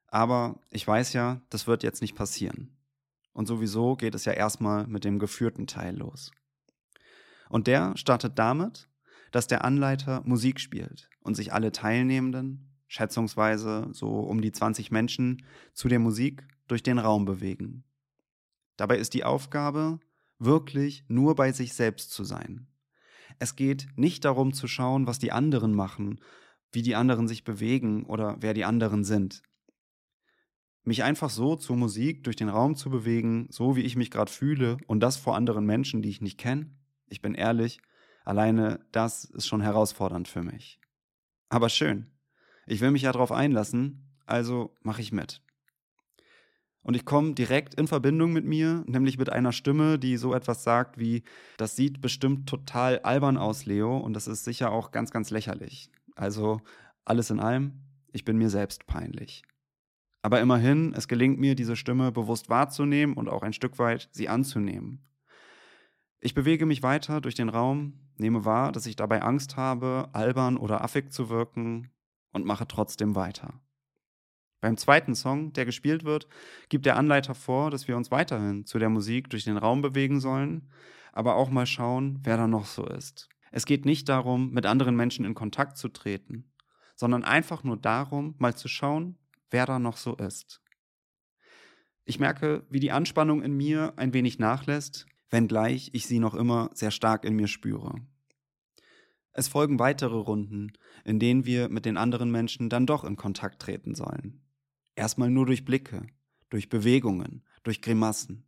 Aber 0.08 0.60
ich 0.70 0.88
weiß 0.88 1.12
ja, 1.14 1.42
das 1.50 1.68
wird 1.68 1.84
jetzt 1.84 2.02
nicht 2.02 2.16
passieren. 2.16 2.72
Und 3.34 3.48
sowieso 3.48 3.96
geht 3.96 4.16
es 4.16 4.26
ja 4.26 4.34
erstmal 4.34 4.88
mit 4.88 5.04
dem 5.04 5.20
geführten 5.20 5.68
Teil 5.68 5.96
los. 5.98 6.32
Und 7.50 7.68
der 7.68 7.96
startet 7.98 8.38
damit, 8.40 8.88
dass 9.32 9.48
der 9.48 9.64
Anleiter 9.64 10.22
Musik 10.26 10.60
spielt 10.60 11.10
und 11.22 11.36
sich 11.36 11.54
alle 11.54 11.72
Teilnehmenden, 11.72 12.70
schätzungsweise 12.88 13.88
so 13.92 14.20
um 14.20 14.42
die 14.42 14.52
20 14.52 14.92
Menschen, 14.92 15.46
zu 15.74 15.88
der 15.88 16.00
Musik 16.00 16.46
durch 16.68 16.84
den 16.84 17.00
Raum 17.00 17.26
bewegen. 17.26 17.84
Dabei 18.78 18.98
ist 18.98 19.14
die 19.14 19.24
Aufgabe, 19.24 20.00
wirklich 20.40 21.06
nur 21.08 21.36
bei 21.36 21.52
sich 21.52 21.74
selbst 21.74 22.12
zu 22.12 22.24
sein. 22.24 22.68
Es 23.40 23.56
geht 23.56 23.88
nicht 23.96 24.26
darum 24.26 24.54
zu 24.54 24.68
schauen, 24.68 25.08
was 25.08 25.20
die 25.20 25.32
anderen 25.32 25.74
machen, 25.74 26.20
wie 26.72 26.82
die 26.82 26.96
anderen 26.96 27.28
sich 27.28 27.44
bewegen 27.44 28.06
oder 28.06 28.38
wer 28.40 28.54
die 28.54 28.66
anderen 28.66 29.04
sind. 29.04 29.44
Mich 30.84 31.04
einfach 31.04 31.30
so 31.30 31.56
zur 31.56 31.76
Musik 31.76 32.24
durch 32.24 32.36
den 32.36 32.50
Raum 32.50 32.76
zu 32.76 32.90
bewegen, 32.90 33.48
so 33.52 33.76
wie 33.76 33.82
ich 33.82 33.96
mich 33.96 34.10
gerade 34.10 34.32
fühle 34.32 34.78
und 34.88 35.00
das 35.00 35.18
vor 35.18 35.36
anderen 35.36 35.66
Menschen, 35.66 36.02
die 36.02 36.10
ich 36.10 36.22
nicht 36.22 36.40
kenne, 36.40 36.72
ich 37.08 37.22
bin 37.22 37.36
ehrlich, 37.36 37.80
alleine 38.24 38.86
das 38.92 39.26
ist 39.26 39.48
schon 39.48 39.62
herausfordernd 39.62 40.28
für 40.28 40.42
mich. 40.42 40.80
Aber 41.50 41.70
schön. 41.70 42.08
Ich 42.66 42.82
will 42.82 42.92
mich 42.92 43.04
ja 43.04 43.12
darauf 43.12 43.32
einlassen, 43.32 44.16
also 44.26 44.74
mache 44.82 45.02
ich 45.02 45.12
mit. 45.12 45.42
Und 46.84 46.96
ich 46.96 47.06
komme 47.06 47.34
direkt 47.34 47.76
in 47.76 47.88
Verbindung 47.88 48.34
mit 48.34 48.46
mir, 48.46 48.84
nämlich 48.88 49.18
mit 49.18 49.30
einer 49.30 49.52
Stimme, 49.52 50.00
die 50.00 50.18
so 50.18 50.34
etwas 50.34 50.64
sagt 50.64 50.98
wie, 50.98 51.24
das 51.58 51.76
sieht 51.76 52.02
bestimmt 52.02 52.50
total 52.50 53.00
albern 53.00 53.38
aus, 53.38 53.66
Leo, 53.66 53.98
und 53.98 54.14
das 54.14 54.28
ist 54.28 54.46
sicher 54.46 54.72
auch 54.72 54.92
ganz, 54.92 55.12
ganz 55.12 55.30
lächerlich. 55.30 55.92
Also 56.16 56.62
alles 57.06 57.30
in 57.30 57.40
allem, 57.40 57.82
ich 58.14 58.26
bin 58.26 58.38
mir 58.38 58.50
selbst 58.50 58.88
peinlich. 58.88 59.44
Aber 60.22 60.40
immerhin, 60.40 60.94
es 60.94 61.08
gelingt 61.08 61.40
mir, 61.40 61.56
diese 61.56 61.76
Stimme 61.76 62.12
bewusst 62.12 62.50
wahrzunehmen 62.50 63.16
und 63.16 63.28
auch 63.28 63.42
ein 63.42 63.54
Stück 63.54 63.80
weit 63.80 64.10
sie 64.12 64.30
anzunehmen. 64.30 65.02
Ich 66.20 66.36
bewege 66.36 66.68
mich 66.68 66.84
weiter 66.84 67.22
durch 67.22 67.34
den 67.34 67.50
Raum, 67.50 67.94
nehme 68.18 68.46
wahr, 68.46 68.72
dass 68.72 68.86
ich 68.86 68.96
dabei 68.96 69.24
Angst 69.24 69.58
habe, 69.58 70.10
albern 70.14 70.58
oder 70.58 70.84
affig 70.84 71.12
zu 71.12 71.30
wirken 71.30 71.92
und 72.32 72.46
mache 72.46 72.68
trotzdem 72.68 73.16
weiter. 73.16 73.60
Beim 74.62 74.78
zweiten 74.78 75.16
Song, 75.16 75.54
der 75.54 75.66
gespielt 75.66 76.04
wird, 76.04 76.28
gibt 76.70 76.86
der 76.86 76.96
Anleiter 76.96 77.34
vor, 77.34 77.72
dass 77.72 77.88
wir 77.88 77.98
uns 77.98 78.12
weiterhin 78.12 78.66
zu 78.68 78.78
der 78.78 78.90
Musik 78.90 79.32
durch 79.32 79.44
den 79.44 79.58
Raum 79.58 79.82
bewegen 79.82 80.20
sollen, 80.20 80.70
aber 81.14 81.36
auch 81.36 81.50
mal 81.50 81.66
schauen, 81.66 82.20
wer 82.22 82.38
da 82.38 82.48
noch 82.48 82.66
so 82.66 82.86
ist. 82.86 83.28
Es 83.52 83.66
geht 83.66 83.86
nicht 83.86 84.08
darum, 84.08 84.52
mit 84.52 84.68
anderen 84.68 84.96
Menschen 84.96 85.26
in 85.26 85.34
Kontakt 85.34 85.78
zu 85.78 85.90
treten, 85.90 86.52
sondern 86.96 87.24
einfach 87.24 87.64
nur 87.64 87.78
darum, 87.78 88.36
mal 88.38 88.56
zu 88.56 88.68
schauen, 88.68 89.18
wer 89.52 89.66
da 89.66 89.80
noch 89.80 89.98
so 89.98 90.16
ist. 90.16 90.62
Ich 92.06 92.20
merke, 92.20 92.66
wie 92.70 92.80
die 92.80 92.92
Anspannung 92.92 93.44
in 93.44 93.56
mir 93.56 93.94
ein 93.98 94.14
wenig 94.14 94.40
nachlässt, 94.40 95.06
wenngleich 95.30 95.92
ich 95.94 96.08
sie 96.08 96.20
noch 96.20 96.34
immer 96.34 96.70
sehr 96.74 96.92
stark 96.92 97.24
in 97.24 97.36
mir 97.36 97.48
spüre. 97.48 98.02
Es 99.34 99.48
folgen 99.48 99.80
weitere 99.80 100.16
Runden, 100.16 100.74
in 101.06 101.20
denen 101.20 101.46
wir 101.46 101.70
mit 101.70 101.86
den 101.86 101.98
anderen 101.98 102.32
Menschen 102.32 102.70
dann 102.70 102.86
doch 102.86 103.04
in 103.04 103.16
Kontakt 103.16 103.62
treten 103.62 103.96
sollen. 103.96 104.42
Erstmal 104.96 105.30
nur 105.30 105.46
durch 105.46 105.64
Blicke, 105.64 106.06
durch 106.50 106.68
Bewegungen, 106.68 107.44
durch 107.64 107.82
Grimassen. 107.82 108.46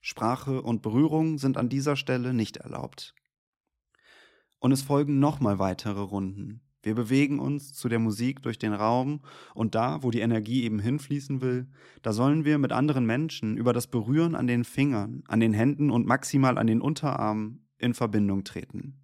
Sprache 0.00 0.62
und 0.62 0.82
Berührung 0.82 1.38
sind 1.38 1.56
an 1.56 1.68
dieser 1.68 1.96
Stelle 1.96 2.32
nicht 2.32 2.58
erlaubt. 2.58 3.14
Und 4.60 4.72
es 4.72 4.82
folgen 4.82 5.18
nochmal 5.18 5.58
weitere 5.58 6.00
Runden. 6.00 6.60
Wir 6.82 6.94
bewegen 6.94 7.40
uns 7.40 7.74
zu 7.74 7.88
der 7.90 7.98
Musik 7.98 8.42
durch 8.42 8.58
den 8.58 8.72
Raum 8.72 9.20
und 9.54 9.74
da, 9.74 10.02
wo 10.02 10.10
die 10.10 10.20
Energie 10.20 10.64
eben 10.64 10.78
hinfließen 10.78 11.42
will, 11.42 11.66
da 12.00 12.12
sollen 12.12 12.46
wir 12.46 12.56
mit 12.56 12.72
anderen 12.72 13.04
Menschen 13.04 13.58
über 13.58 13.74
das 13.74 13.86
Berühren 13.86 14.34
an 14.34 14.46
den 14.46 14.64
Fingern, 14.64 15.22
an 15.28 15.40
den 15.40 15.52
Händen 15.52 15.90
und 15.90 16.06
maximal 16.06 16.56
an 16.56 16.66
den 16.66 16.80
Unterarmen 16.80 17.66
in 17.76 17.92
Verbindung 17.92 18.44
treten. 18.44 18.98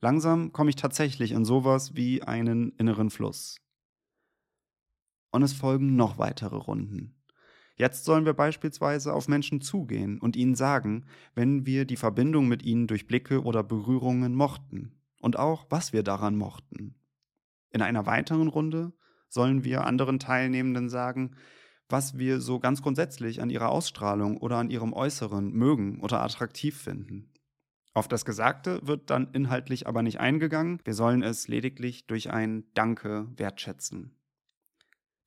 Langsam 0.00 0.52
komme 0.52 0.70
ich 0.70 0.76
tatsächlich 0.76 1.32
in 1.32 1.44
sowas 1.44 1.94
wie 1.94 2.22
einen 2.22 2.72
inneren 2.78 3.10
Fluss 3.10 3.60
und 5.30 5.42
es 5.44 5.52
folgen 5.52 5.94
noch 5.94 6.18
weitere 6.18 6.56
Runden. 6.56 7.14
Jetzt 7.76 8.04
sollen 8.04 8.24
wir 8.24 8.34
beispielsweise 8.34 9.14
auf 9.14 9.28
Menschen 9.28 9.60
zugehen 9.60 10.18
und 10.18 10.36
ihnen 10.36 10.56
sagen, 10.56 11.06
wenn 11.34 11.64
wir 11.64 11.84
die 11.84 11.96
Verbindung 11.96 12.48
mit 12.48 12.64
ihnen 12.64 12.88
durch 12.88 13.06
Blicke 13.06 13.42
oder 13.44 13.62
Berührungen 13.62 14.34
mochten 14.34 14.99
und 15.20 15.38
auch, 15.38 15.66
was 15.70 15.92
wir 15.92 16.02
daran 16.02 16.36
mochten. 16.36 16.96
In 17.70 17.82
einer 17.82 18.06
weiteren 18.06 18.48
Runde 18.48 18.92
sollen 19.28 19.64
wir 19.64 19.86
anderen 19.86 20.18
Teilnehmenden 20.18 20.88
sagen, 20.88 21.36
was 21.88 22.18
wir 22.18 22.40
so 22.40 22.58
ganz 22.58 22.82
grundsätzlich 22.82 23.40
an 23.40 23.50
ihrer 23.50 23.68
Ausstrahlung 23.68 24.36
oder 24.38 24.56
an 24.56 24.70
ihrem 24.70 24.92
Äußeren 24.92 25.52
mögen 25.52 26.00
oder 26.00 26.22
attraktiv 26.22 26.76
finden. 26.76 27.32
Auf 27.92 28.06
das 28.06 28.24
Gesagte 28.24 28.80
wird 28.86 29.10
dann 29.10 29.32
inhaltlich 29.32 29.86
aber 29.86 30.02
nicht 30.02 30.20
eingegangen, 30.20 30.80
wir 30.84 30.94
sollen 30.94 31.22
es 31.22 31.48
lediglich 31.48 32.06
durch 32.06 32.30
ein 32.30 32.64
Danke 32.74 33.28
wertschätzen. 33.36 34.19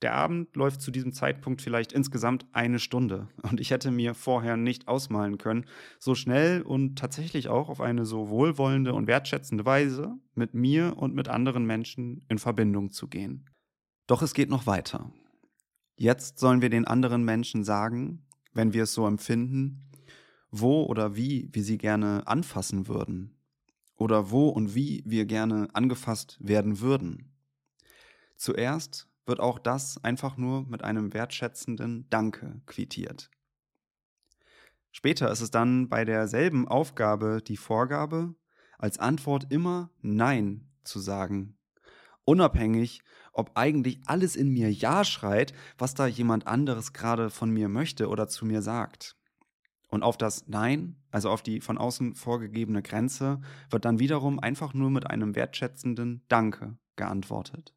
Der 0.03 0.15
Abend 0.15 0.53
läuft 0.57 0.81
zu 0.81 0.91
diesem 0.91 1.13
Zeitpunkt 1.13 1.61
vielleicht 1.61 1.93
insgesamt 1.93 2.45
eine 2.51 2.79
Stunde 2.79 3.29
und 3.49 3.61
ich 3.61 3.71
hätte 3.71 3.89
mir 3.89 4.13
vorher 4.13 4.57
nicht 4.57 4.89
ausmalen 4.89 5.37
können, 5.37 5.65
so 5.97 6.13
schnell 6.13 6.61
und 6.61 6.97
tatsächlich 6.97 7.47
auch 7.47 7.69
auf 7.69 7.79
eine 7.79 8.05
so 8.05 8.27
wohlwollende 8.27 8.93
und 8.93 9.07
wertschätzende 9.07 9.65
Weise 9.65 10.17
mit 10.35 10.53
mir 10.53 10.97
und 10.97 11.15
mit 11.15 11.29
anderen 11.29 11.65
Menschen 11.65 12.25
in 12.27 12.37
Verbindung 12.37 12.91
zu 12.91 13.07
gehen. 13.07 13.49
Doch 14.05 14.21
es 14.21 14.33
geht 14.33 14.49
noch 14.49 14.67
weiter. 14.67 15.09
Jetzt 15.95 16.37
sollen 16.37 16.61
wir 16.61 16.69
den 16.69 16.85
anderen 16.85 17.23
Menschen 17.23 17.63
sagen, 17.63 18.25
wenn 18.51 18.73
wir 18.73 18.83
es 18.83 18.93
so 18.93 19.07
empfinden, 19.07 19.89
wo 20.51 20.83
oder 20.83 21.15
wie 21.15 21.47
wir 21.53 21.63
sie 21.63 21.77
gerne 21.77 22.27
anfassen 22.27 22.89
würden 22.89 23.37
oder 23.95 24.31
wo 24.31 24.49
und 24.49 24.75
wie 24.75 25.01
wir 25.05 25.25
gerne 25.25 25.69
angefasst 25.71 26.37
werden 26.41 26.81
würden. 26.81 27.31
Zuerst 28.35 29.07
wird 29.25 29.39
auch 29.39 29.59
das 29.59 30.03
einfach 30.03 30.37
nur 30.37 30.65
mit 30.67 30.83
einem 30.83 31.13
wertschätzenden 31.13 32.07
Danke 32.09 32.61
quittiert. 32.65 33.29
Später 34.91 35.31
ist 35.31 35.41
es 35.41 35.51
dann 35.51 35.89
bei 35.89 36.05
derselben 36.05 36.67
Aufgabe 36.67 37.41
die 37.41 37.57
Vorgabe, 37.57 38.35
als 38.77 38.99
Antwort 38.99 39.51
immer 39.51 39.89
Nein 40.01 40.69
zu 40.83 40.99
sagen. 40.99 41.57
Unabhängig, 42.25 43.01
ob 43.33 43.51
eigentlich 43.55 44.01
alles 44.05 44.35
in 44.35 44.49
mir 44.49 44.71
Ja 44.71 45.03
schreit, 45.03 45.53
was 45.77 45.95
da 45.95 46.05
jemand 46.05 46.47
anderes 46.47 46.93
gerade 46.93 47.29
von 47.29 47.49
mir 47.49 47.69
möchte 47.69 48.07
oder 48.07 48.27
zu 48.27 48.45
mir 48.45 48.61
sagt. 48.61 49.17
Und 49.89 50.03
auf 50.03 50.17
das 50.17 50.47
Nein, 50.47 50.95
also 51.11 51.29
auf 51.29 51.41
die 51.41 51.59
von 51.59 51.77
außen 51.77 52.15
vorgegebene 52.15 52.81
Grenze, 52.81 53.41
wird 53.69 53.85
dann 53.85 53.99
wiederum 53.99 54.39
einfach 54.39 54.73
nur 54.73 54.89
mit 54.89 55.09
einem 55.09 55.35
wertschätzenden 55.35 56.23
Danke 56.27 56.77
geantwortet. 56.95 57.72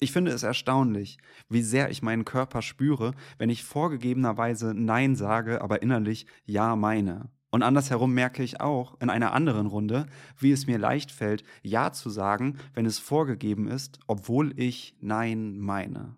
Ich 0.00 0.12
finde 0.12 0.30
es 0.30 0.44
erstaunlich, 0.44 1.18
wie 1.48 1.62
sehr 1.62 1.90
ich 1.90 2.02
meinen 2.02 2.24
Körper 2.24 2.62
spüre, 2.62 3.14
wenn 3.36 3.50
ich 3.50 3.64
vorgegebenerweise 3.64 4.72
Nein 4.72 5.16
sage, 5.16 5.60
aber 5.60 5.82
innerlich 5.82 6.26
Ja 6.44 6.76
meine. 6.76 7.30
Und 7.50 7.62
andersherum 7.62 8.12
merke 8.12 8.42
ich 8.42 8.60
auch 8.60 9.00
in 9.00 9.10
einer 9.10 9.32
anderen 9.32 9.66
Runde, 9.66 10.06
wie 10.38 10.52
es 10.52 10.66
mir 10.66 10.78
leicht 10.78 11.10
fällt, 11.10 11.42
Ja 11.62 11.92
zu 11.92 12.10
sagen, 12.10 12.58
wenn 12.74 12.86
es 12.86 12.98
vorgegeben 12.98 13.66
ist, 13.66 13.98
obwohl 14.06 14.52
ich 14.58 14.94
Nein 15.00 15.58
meine. 15.58 16.14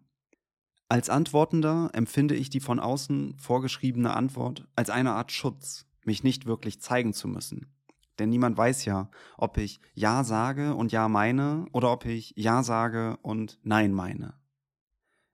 Als 0.89 1.09
Antwortender 1.09 1.91
empfinde 1.93 2.35
ich 2.35 2.51
die 2.51 2.61
von 2.61 2.81
außen 2.81 3.37
vorgeschriebene 3.39 4.15
Antwort 4.15 4.67
als 4.75 4.91
eine 4.91 5.13
Art 5.13 5.31
Schutz, 5.31 5.87
mich 6.05 6.25
nicht 6.25 6.47
wirklich 6.47 6.81
zeigen 6.81 7.15
zu 7.15 7.29
müssen. 7.29 7.73
Denn 8.21 8.29
niemand 8.29 8.59
weiß 8.59 8.85
ja, 8.85 9.11
ob 9.39 9.57
ich 9.57 9.81
Ja 9.95 10.25
sage 10.25 10.75
und 10.75 10.93
Ja 10.93 11.09
meine 11.09 11.65
oder 11.73 11.91
ob 11.91 12.05
ich 12.05 12.35
Ja 12.37 12.63
sage 12.63 13.17
und 13.23 13.59
Nein 13.63 13.95
meine. 13.95 14.35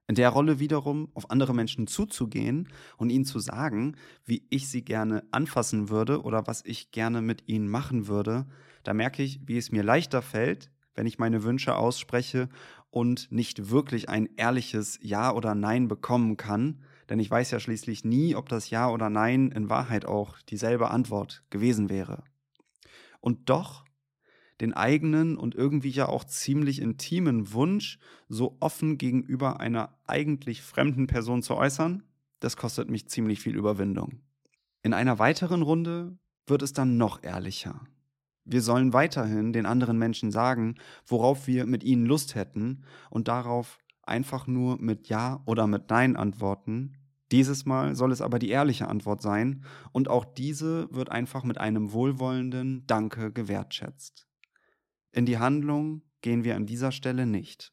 In 0.06 0.14
der 0.14 0.28
Rolle 0.28 0.60
wiederum 0.60 1.08
auf 1.14 1.32
andere 1.32 1.52
Menschen 1.52 1.88
zuzugehen 1.88 2.68
und 2.96 3.10
ihnen 3.10 3.24
zu 3.24 3.40
sagen, 3.40 3.96
wie 4.24 4.46
ich 4.50 4.68
sie 4.68 4.84
gerne 4.84 5.24
anfassen 5.32 5.88
würde 5.88 6.22
oder 6.22 6.46
was 6.46 6.64
ich 6.64 6.92
gerne 6.92 7.22
mit 7.22 7.48
ihnen 7.48 7.68
machen 7.68 8.06
würde, 8.06 8.46
da 8.84 8.94
merke 8.94 9.24
ich, 9.24 9.40
wie 9.46 9.58
es 9.58 9.72
mir 9.72 9.82
leichter 9.82 10.22
fällt, 10.22 10.70
wenn 10.94 11.08
ich 11.08 11.18
meine 11.18 11.42
Wünsche 11.42 11.74
ausspreche 11.74 12.48
und 12.90 13.32
nicht 13.32 13.68
wirklich 13.68 14.08
ein 14.08 14.28
ehrliches 14.36 15.00
Ja 15.02 15.32
oder 15.32 15.56
Nein 15.56 15.88
bekommen 15.88 16.36
kann, 16.36 16.84
denn 17.08 17.18
ich 17.18 17.28
weiß 17.28 17.50
ja 17.50 17.58
schließlich 17.58 18.04
nie, 18.04 18.36
ob 18.36 18.48
das 18.48 18.70
Ja 18.70 18.88
oder 18.88 19.10
Nein 19.10 19.50
in 19.50 19.68
Wahrheit 19.68 20.06
auch 20.06 20.40
dieselbe 20.42 20.92
Antwort 20.92 21.42
gewesen 21.50 21.88
wäre 21.88 22.22
und 23.26 23.50
doch 23.50 23.84
den 24.60 24.72
eigenen 24.72 25.36
und 25.36 25.56
irgendwie 25.56 25.90
ja 25.90 26.06
auch 26.08 26.22
ziemlich 26.22 26.80
intimen 26.80 27.52
Wunsch 27.52 27.98
so 28.28 28.56
offen 28.60 28.98
gegenüber 28.98 29.58
einer 29.58 29.98
eigentlich 30.06 30.62
fremden 30.62 31.08
Person 31.08 31.42
zu 31.42 31.56
äußern, 31.56 32.04
das 32.38 32.56
kostet 32.56 32.88
mich 32.88 33.08
ziemlich 33.08 33.40
viel 33.40 33.56
Überwindung. 33.56 34.20
In 34.84 34.94
einer 34.94 35.18
weiteren 35.18 35.62
Runde 35.62 36.16
wird 36.46 36.62
es 36.62 36.72
dann 36.72 36.98
noch 36.98 37.24
ehrlicher. 37.24 37.80
Wir 38.44 38.62
sollen 38.62 38.92
weiterhin 38.92 39.52
den 39.52 39.66
anderen 39.66 39.98
Menschen 39.98 40.30
sagen, 40.30 40.76
worauf 41.04 41.48
wir 41.48 41.66
mit 41.66 41.82
ihnen 41.82 42.06
Lust 42.06 42.36
hätten 42.36 42.84
und 43.10 43.26
darauf 43.26 43.78
einfach 44.04 44.46
nur 44.46 44.80
mit 44.80 45.08
Ja 45.08 45.42
oder 45.46 45.66
mit 45.66 45.90
Nein 45.90 46.14
antworten, 46.14 46.92
Dieses 47.32 47.66
Mal 47.66 47.96
soll 47.96 48.12
es 48.12 48.20
aber 48.20 48.38
die 48.38 48.50
ehrliche 48.50 48.88
Antwort 48.88 49.20
sein 49.20 49.64
und 49.92 50.08
auch 50.08 50.24
diese 50.24 50.88
wird 50.92 51.10
einfach 51.10 51.42
mit 51.42 51.58
einem 51.58 51.92
wohlwollenden 51.92 52.86
Danke 52.86 53.32
gewertschätzt. 53.32 54.28
In 55.10 55.26
die 55.26 55.38
Handlung 55.38 56.02
gehen 56.20 56.44
wir 56.44 56.54
an 56.54 56.66
dieser 56.66 56.92
Stelle 56.92 57.26
nicht. 57.26 57.72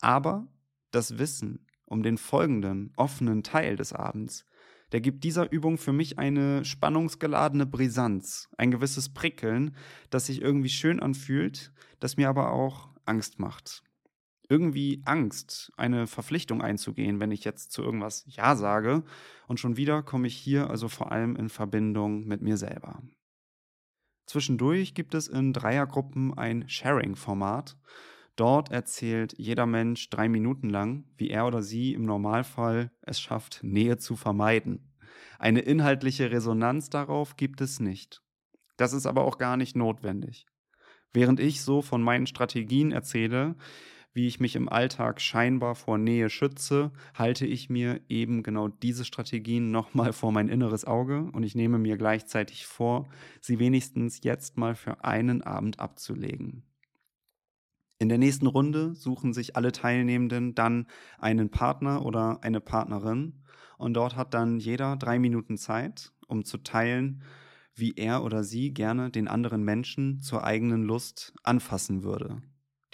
Aber 0.00 0.48
das 0.90 1.18
Wissen 1.18 1.66
um 1.84 2.02
den 2.02 2.18
folgenden 2.18 2.92
offenen 2.96 3.42
Teil 3.42 3.76
des 3.76 3.92
Abends, 3.92 4.44
der 4.92 5.00
gibt 5.02 5.24
dieser 5.24 5.50
Übung 5.52 5.76
für 5.76 5.92
mich 5.92 6.18
eine 6.18 6.64
spannungsgeladene 6.64 7.66
Brisanz, 7.66 8.48
ein 8.56 8.70
gewisses 8.70 9.12
Prickeln, 9.12 9.76
das 10.08 10.26
sich 10.26 10.40
irgendwie 10.40 10.70
schön 10.70 11.00
anfühlt, 11.00 11.72
das 12.00 12.16
mir 12.16 12.30
aber 12.30 12.52
auch 12.52 12.88
Angst 13.04 13.38
macht 13.38 13.82
irgendwie 14.48 15.02
Angst, 15.04 15.72
eine 15.76 16.06
Verpflichtung 16.06 16.62
einzugehen, 16.62 17.20
wenn 17.20 17.30
ich 17.30 17.44
jetzt 17.44 17.70
zu 17.72 17.82
irgendwas 17.82 18.24
Ja 18.26 18.56
sage. 18.56 19.04
Und 19.46 19.60
schon 19.60 19.76
wieder 19.76 20.02
komme 20.02 20.26
ich 20.26 20.36
hier 20.36 20.70
also 20.70 20.88
vor 20.88 21.12
allem 21.12 21.36
in 21.36 21.48
Verbindung 21.48 22.24
mit 22.24 22.40
mir 22.40 22.56
selber. 22.56 23.02
Zwischendurch 24.26 24.94
gibt 24.94 25.14
es 25.14 25.28
in 25.28 25.52
Dreiergruppen 25.52 26.36
ein 26.36 26.68
Sharing-Format. 26.68 27.78
Dort 28.36 28.70
erzählt 28.70 29.34
jeder 29.36 29.66
Mensch 29.66 30.10
drei 30.10 30.28
Minuten 30.28 30.68
lang, 30.68 31.04
wie 31.16 31.30
er 31.30 31.46
oder 31.46 31.62
sie 31.62 31.92
im 31.92 32.02
Normalfall 32.02 32.92
es 33.02 33.20
schafft, 33.20 33.60
Nähe 33.62 33.96
zu 33.96 34.16
vermeiden. 34.16 34.94
Eine 35.38 35.60
inhaltliche 35.60 36.30
Resonanz 36.30 36.90
darauf 36.90 37.36
gibt 37.36 37.60
es 37.60 37.80
nicht. 37.80 38.22
Das 38.76 38.92
ist 38.92 39.06
aber 39.06 39.24
auch 39.24 39.38
gar 39.38 39.56
nicht 39.56 39.76
notwendig. 39.76 40.46
Während 41.12 41.40
ich 41.40 41.62
so 41.62 41.82
von 41.82 42.02
meinen 42.02 42.26
Strategien 42.26 42.92
erzähle, 42.92 43.56
wie 44.18 44.26
ich 44.26 44.40
mich 44.40 44.56
im 44.56 44.68
Alltag 44.68 45.20
scheinbar 45.20 45.76
vor 45.76 45.96
Nähe 45.96 46.28
schütze, 46.28 46.90
halte 47.14 47.46
ich 47.46 47.70
mir 47.70 48.00
eben 48.08 48.42
genau 48.42 48.66
diese 48.66 49.04
Strategien 49.04 49.70
nochmal 49.70 50.12
vor 50.12 50.32
mein 50.32 50.48
inneres 50.48 50.84
Auge 50.84 51.30
und 51.32 51.44
ich 51.44 51.54
nehme 51.54 51.78
mir 51.78 51.96
gleichzeitig 51.96 52.66
vor, 52.66 53.08
sie 53.40 53.60
wenigstens 53.60 54.24
jetzt 54.24 54.56
mal 54.56 54.74
für 54.74 55.04
einen 55.04 55.42
Abend 55.42 55.78
abzulegen. 55.78 56.64
In 58.00 58.08
der 58.08 58.18
nächsten 58.18 58.48
Runde 58.48 58.96
suchen 58.96 59.32
sich 59.32 59.54
alle 59.54 59.70
Teilnehmenden 59.70 60.56
dann 60.56 60.88
einen 61.20 61.50
Partner 61.50 62.04
oder 62.04 62.42
eine 62.42 62.60
Partnerin 62.60 63.44
und 63.76 63.94
dort 63.94 64.16
hat 64.16 64.34
dann 64.34 64.58
jeder 64.58 64.96
drei 64.96 65.20
Minuten 65.20 65.56
Zeit, 65.56 66.12
um 66.26 66.44
zu 66.44 66.58
teilen, 66.58 67.22
wie 67.72 67.94
er 67.94 68.24
oder 68.24 68.42
sie 68.42 68.74
gerne 68.74 69.10
den 69.10 69.28
anderen 69.28 69.62
Menschen 69.62 70.18
zur 70.18 70.42
eigenen 70.42 70.82
Lust 70.82 71.34
anfassen 71.44 72.02
würde. 72.02 72.42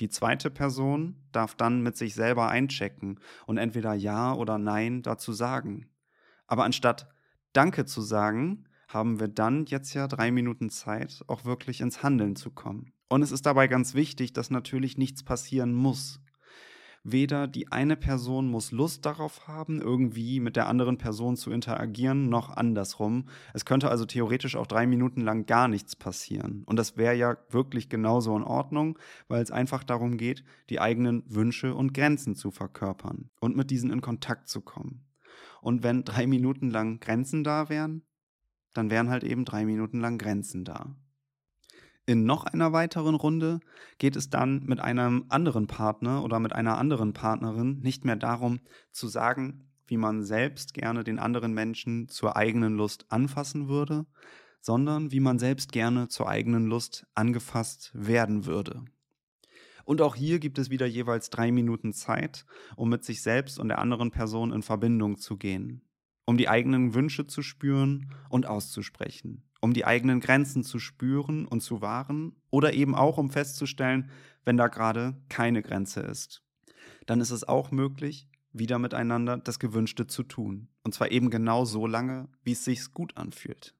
Die 0.00 0.08
zweite 0.08 0.50
Person 0.50 1.16
darf 1.32 1.54
dann 1.54 1.82
mit 1.82 1.96
sich 1.96 2.14
selber 2.14 2.48
einchecken 2.48 3.20
und 3.46 3.58
entweder 3.58 3.94
Ja 3.94 4.34
oder 4.34 4.58
Nein 4.58 5.02
dazu 5.02 5.32
sagen. 5.32 5.88
Aber 6.46 6.64
anstatt 6.64 7.08
Danke 7.52 7.84
zu 7.84 8.00
sagen, 8.00 8.64
haben 8.88 9.20
wir 9.20 9.28
dann 9.28 9.66
jetzt 9.66 9.94
ja 9.94 10.08
drei 10.08 10.30
Minuten 10.30 10.70
Zeit, 10.70 11.22
auch 11.28 11.44
wirklich 11.44 11.80
ins 11.80 12.02
Handeln 12.02 12.36
zu 12.36 12.50
kommen. 12.50 12.92
Und 13.08 13.22
es 13.22 13.30
ist 13.30 13.46
dabei 13.46 13.68
ganz 13.68 13.94
wichtig, 13.94 14.32
dass 14.32 14.50
natürlich 14.50 14.98
nichts 14.98 15.22
passieren 15.22 15.72
muss 15.72 16.20
weder 17.04 17.46
die 17.46 17.70
eine 17.70 17.96
Person 17.96 18.48
muss 18.50 18.72
Lust 18.72 19.04
darauf 19.04 19.46
haben, 19.46 19.80
irgendwie 19.80 20.40
mit 20.40 20.56
der 20.56 20.68
anderen 20.68 20.96
Person 20.96 21.36
zu 21.36 21.50
interagieren, 21.50 22.30
noch 22.30 22.48
andersrum. 22.48 23.28
Es 23.52 23.66
könnte 23.66 23.90
also 23.90 24.06
theoretisch 24.06 24.56
auch 24.56 24.66
drei 24.66 24.86
Minuten 24.86 25.20
lang 25.20 25.44
gar 25.44 25.68
nichts 25.68 25.94
passieren. 25.94 26.64
Und 26.64 26.76
das 26.78 26.96
wäre 26.96 27.14
ja 27.14 27.36
wirklich 27.50 27.90
genauso 27.90 28.34
in 28.36 28.42
Ordnung, 28.42 28.98
weil 29.28 29.42
es 29.42 29.50
einfach 29.50 29.84
darum 29.84 30.16
geht, 30.16 30.44
die 30.70 30.80
eigenen 30.80 31.22
Wünsche 31.26 31.74
und 31.74 31.92
Grenzen 31.92 32.34
zu 32.34 32.50
verkörpern 32.50 33.30
und 33.38 33.54
mit 33.54 33.70
diesen 33.70 33.90
in 33.90 34.00
Kontakt 34.00 34.48
zu 34.48 34.62
kommen. 34.62 35.04
Und 35.60 35.82
wenn 35.82 36.04
drei 36.04 36.26
Minuten 36.26 36.70
lang 36.70 37.00
Grenzen 37.00 37.44
da 37.44 37.68
wären, 37.68 38.02
dann 38.72 38.90
wären 38.90 39.10
halt 39.10 39.24
eben 39.24 39.44
drei 39.44 39.66
Minuten 39.66 40.00
lang 40.00 40.18
Grenzen 40.18 40.64
da. 40.64 40.96
In 42.06 42.26
noch 42.26 42.44
einer 42.44 42.74
weiteren 42.74 43.14
Runde 43.14 43.60
geht 43.96 44.14
es 44.14 44.28
dann 44.28 44.62
mit 44.64 44.78
einem 44.78 45.24
anderen 45.30 45.66
Partner 45.66 46.22
oder 46.22 46.38
mit 46.38 46.52
einer 46.52 46.76
anderen 46.76 47.14
Partnerin 47.14 47.80
nicht 47.80 48.04
mehr 48.04 48.16
darum 48.16 48.60
zu 48.92 49.08
sagen, 49.08 49.70
wie 49.86 49.96
man 49.96 50.22
selbst 50.22 50.74
gerne 50.74 51.02
den 51.02 51.18
anderen 51.18 51.54
Menschen 51.54 52.08
zur 52.08 52.36
eigenen 52.36 52.74
Lust 52.74 53.06
anfassen 53.08 53.68
würde, 53.68 54.04
sondern 54.60 55.12
wie 55.12 55.20
man 55.20 55.38
selbst 55.38 55.72
gerne 55.72 56.08
zur 56.08 56.28
eigenen 56.28 56.66
Lust 56.66 57.06
angefasst 57.14 57.90
werden 57.94 58.44
würde. 58.44 58.84
Und 59.86 60.02
auch 60.02 60.14
hier 60.14 60.40
gibt 60.40 60.58
es 60.58 60.68
wieder 60.68 60.86
jeweils 60.86 61.30
drei 61.30 61.52
Minuten 61.52 61.94
Zeit, 61.94 62.44
um 62.76 62.90
mit 62.90 63.04
sich 63.04 63.22
selbst 63.22 63.58
und 63.58 63.68
der 63.68 63.78
anderen 63.78 64.10
Person 64.10 64.52
in 64.52 64.62
Verbindung 64.62 65.16
zu 65.16 65.38
gehen, 65.38 65.82
um 66.26 66.36
die 66.36 66.50
eigenen 66.50 66.92
Wünsche 66.92 67.26
zu 67.26 67.42
spüren 67.42 68.10
und 68.28 68.46
auszusprechen 68.46 69.42
um 69.64 69.72
die 69.72 69.86
eigenen 69.86 70.20
Grenzen 70.20 70.62
zu 70.62 70.78
spüren 70.78 71.46
und 71.46 71.62
zu 71.62 71.80
wahren 71.80 72.36
oder 72.50 72.74
eben 72.74 72.94
auch 72.94 73.16
um 73.16 73.30
festzustellen, 73.30 74.10
wenn 74.44 74.58
da 74.58 74.68
gerade 74.68 75.16
keine 75.30 75.62
Grenze 75.62 76.00
ist. 76.00 76.42
Dann 77.06 77.22
ist 77.22 77.30
es 77.30 77.48
auch 77.48 77.70
möglich, 77.70 78.28
wieder 78.52 78.78
miteinander 78.78 79.38
das 79.38 79.58
Gewünschte 79.58 80.06
zu 80.06 80.22
tun. 80.22 80.68
Und 80.82 80.94
zwar 80.94 81.10
eben 81.10 81.30
genau 81.30 81.64
so 81.64 81.86
lange, 81.86 82.28
wie 82.42 82.52
es 82.52 82.62
sich 82.62 82.92
gut 82.92 83.16
anfühlt. 83.16 83.74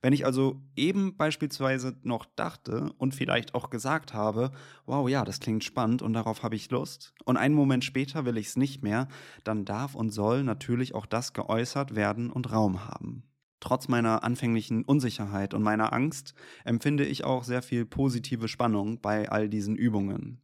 Wenn 0.00 0.12
ich 0.12 0.24
also 0.24 0.62
eben 0.76 1.16
beispielsweise 1.16 1.96
noch 2.04 2.24
dachte 2.36 2.92
und 2.96 3.12
vielleicht 3.12 3.56
auch 3.56 3.68
gesagt 3.68 4.14
habe, 4.14 4.52
wow, 4.86 5.08
ja, 5.08 5.24
das 5.24 5.40
klingt 5.40 5.64
spannend 5.64 6.02
und 6.02 6.12
darauf 6.12 6.44
habe 6.44 6.54
ich 6.54 6.70
Lust, 6.70 7.14
und 7.24 7.36
einen 7.36 7.56
Moment 7.56 7.84
später 7.84 8.24
will 8.24 8.38
ich 8.38 8.46
es 8.46 8.56
nicht 8.56 8.84
mehr, 8.84 9.08
dann 9.42 9.64
darf 9.64 9.96
und 9.96 10.10
soll 10.10 10.44
natürlich 10.44 10.94
auch 10.94 11.04
das 11.04 11.32
geäußert 11.32 11.96
werden 11.96 12.30
und 12.30 12.52
Raum 12.52 12.86
haben. 12.86 13.24
Trotz 13.60 13.88
meiner 13.88 14.24
anfänglichen 14.24 14.84
Unsicherheit 14.84 15.52
und 15.54 15.62
meiner 15.62 15.92
Angst 15.92 16.34
empfinde 16.64 17.04
ich 17.04 17.24
auch 17.24 17.44
sehr 17.44 17.62
viel 17.62 17.84
positive 17.84 18.48
Spannung 18.48 19.00
bei 19.00 19.30
all 19.30 19.48
diesen 19.48 19.76
Übungen. 19.76 20.40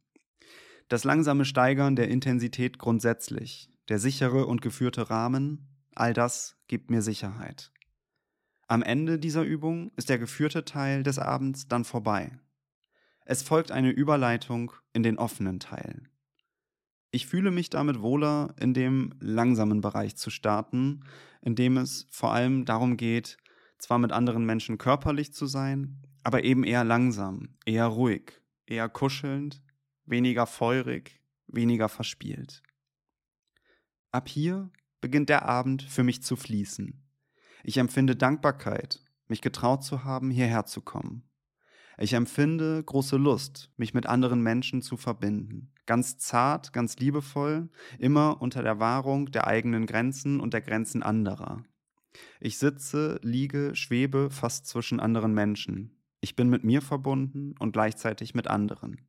Das 0.87 1.03
langsame 1.03 1.43
Steigern 1.43 1.95
der 1.95 2.07
Intensität 2.07 2.77
grundsätzlich, 2.77 3.69
der 3.89 3.99
sichere 3.99 4.45
und 4.45 4.61
geführte 4.61 5.09
Rahmen, 5.09 5.67
all 5.95 6.13
das 6.13 6.57
gibt 6.67 6.91
mir 6.91 7.01
Sicherheit. 7.01 7.71
Am 8.67 8.83
Ende 8.83 9.17
dieser 9.17 9.43
Übung 9.43 9.91
ist 9.95 10.09
der 10.09 10.19
geführte 10.19 10.63
Teil 10.63 11.03
des 11.03 11.19
Abends 11.19 11.67
dann 11.67 11.85
vorbei. 11.85 12.37
Es 13.25 13.41
folgt 13.41 13.71
eine 13.71 13.89
Überleitung 13.89 14.71
in 14.93 15.03
den 15.03 15.17
offenen 15.17 15.59
Teil. 15.59 16.03
Ich 17.11 17.27
fühle 17.27 17.51
mich 17.51 17.69
damit 17.69 18.01
wohler, 18.01 18.53
in 18.59 18.73
dem 18.73 19.13
langsamen 19.19 19.81
Bereich 19.81 20.17
zu 20.17 20.29
starten, 20.29 21.05
in 21.41 21.55
dem 21.55 21.77
es 21.77 22.05
vor 22.09 22.33
allem 22.33 22.65
darum 22.65 22.97
geht, 22.97 23.37
zwar 23.77 23.99
mit 23.99 24.11
anderen 24.11 24.45
Menschen 24.45 24.77
körperlich 24.77 25.33
zu 25.33 25.45
sein, 25.45 26.01
aber 26.23 26.43
eben 26.43 26.63
eher 26.63 26.83
langsam, 26.83 27.55
eher 27.65 27.85
ruhig, 27.85 28.41
eher 28.65 28.89
kuschelnd, 28.89 29.61
weniger 30.05 30.45
feurig, 30.45 31.21
weniger 31.47 31.87
verspielt. 31.87 32.63
Ab 34.11 34.27
hier 34.27 34.69
beginnt 34.99 35.29
der 35.29 35.45
Abend 35.45 35.83
für 35.83 36.03
mich 36.03 36.23
zu 36.23 36.35
fließen. 36.35 37.03
Ich 37.63 37.77
empfinde 37.77 38.15
Dankbarkeit, 38.15 38.99
mich 39.27 39.41
getraut 39.41 39.83
zu 39.83 40.03
haben, 40.03 40.31
hierher 40.31 40.65
zu 40.65 40.81
kommen. 40.81 41.26
Ich 41.99 42.13
empfinde 42.13 42.83
große 42.83 43.17
Lust, 43.17 43.71
mich 43.75 43.95
mit 43.95 44.05
anderen 44.05 44.41
Menschen 44.41 44.83
zu 44.83 44.97
verbinden. 44.97 45.71
Ganz 45.87 46.19
zart, 46.19 46.71
ganz 46.71 46.97
liebevoll, 46.97 47.69
immer 47.97 48.39
unter 48.39 48.61
der 48.61 48.79
Wahrung 48.79 49.31
der 49.31 49.47
eigenen 49.47 49.87
Grenzen 49.87 50.39
und 50.39 50.53
der 50.53 50.61
Grenzen 50.61 51.01
anderer. 51.01 51.63
Ich 52.39 52.59
sitze, 52.59 53.19
liege, 53.23 53.75
schwebe 53.75 54.29
fast 54.29 54.67
zwischen 54.67 54.99
anderen 54.99 55.33
Menschen. 55.33 55.97
Ich 56.21 56.35
bin 56.35 56.49
mit 56.49 56.63
mir 56.63 56.83
verbunden 56.83 57.55
und 57.57 57.71
gleichzeitig 57.71 58.35
mit 58.35 58.47
anderen. 58.47 59.01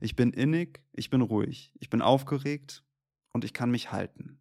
Ich 0.00 0.14
bin 0.14 0.32
innig, 0.32 0.84
ich 0.92 1.10
bin 1.10 1.22
ruhig, 1.22 1.72
ich 1.80 1.90
bin 1.90 2.00
aufgeregt 2.00 2.84
und 3.32 3.44
ich 3.44 3.52
kann 3.52 3.72
mich 3.72 3.90
halten. 3.90 4.38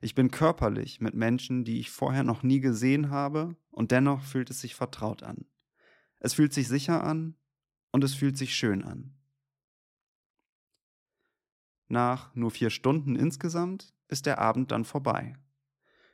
Ich 0.00 0.14
bin 0.14 0.30
körperlich 0.30 1.00
mit 1.00 1.14
Menschen, 1.14 1.64
die 1.64 1.78
ich 1.78 1.90
vorher 1.90 2.24
noch 2.24 2.42
nie 2.42 2.60
gesehen 2.60 3.10
habe, 3.10 3.54
und 3.70 3.90
dennoch 3.90 4.22
fühlt 4.22 4.50
es 4.50 4.60
sich 4.60 4.74
vertraut 4.74 5.22
an. 5.22 5.46
Es 6.24 6.34
fühlt 6.34 6.52
sich 6.52 6.68
sicher 6.68 7.02
an 7.02 7.34
und 7.90 8.04
es 8.04 8.14
fühlt 8.14 8.38
sich 8.38 8.54
schön 8.54 8.84
an. 8.84 9.12
Nach 11.88 12.32
nur 12.36 12.52
vier 12.52 12.70
Stunden 12.70 13.16
insgesamt 13.16 13.92
ist 14.06 14.26
der 14.26 14.38
Abend 14.38 14.70
dann 14.70 14.84
vorbei. 14.84 15.34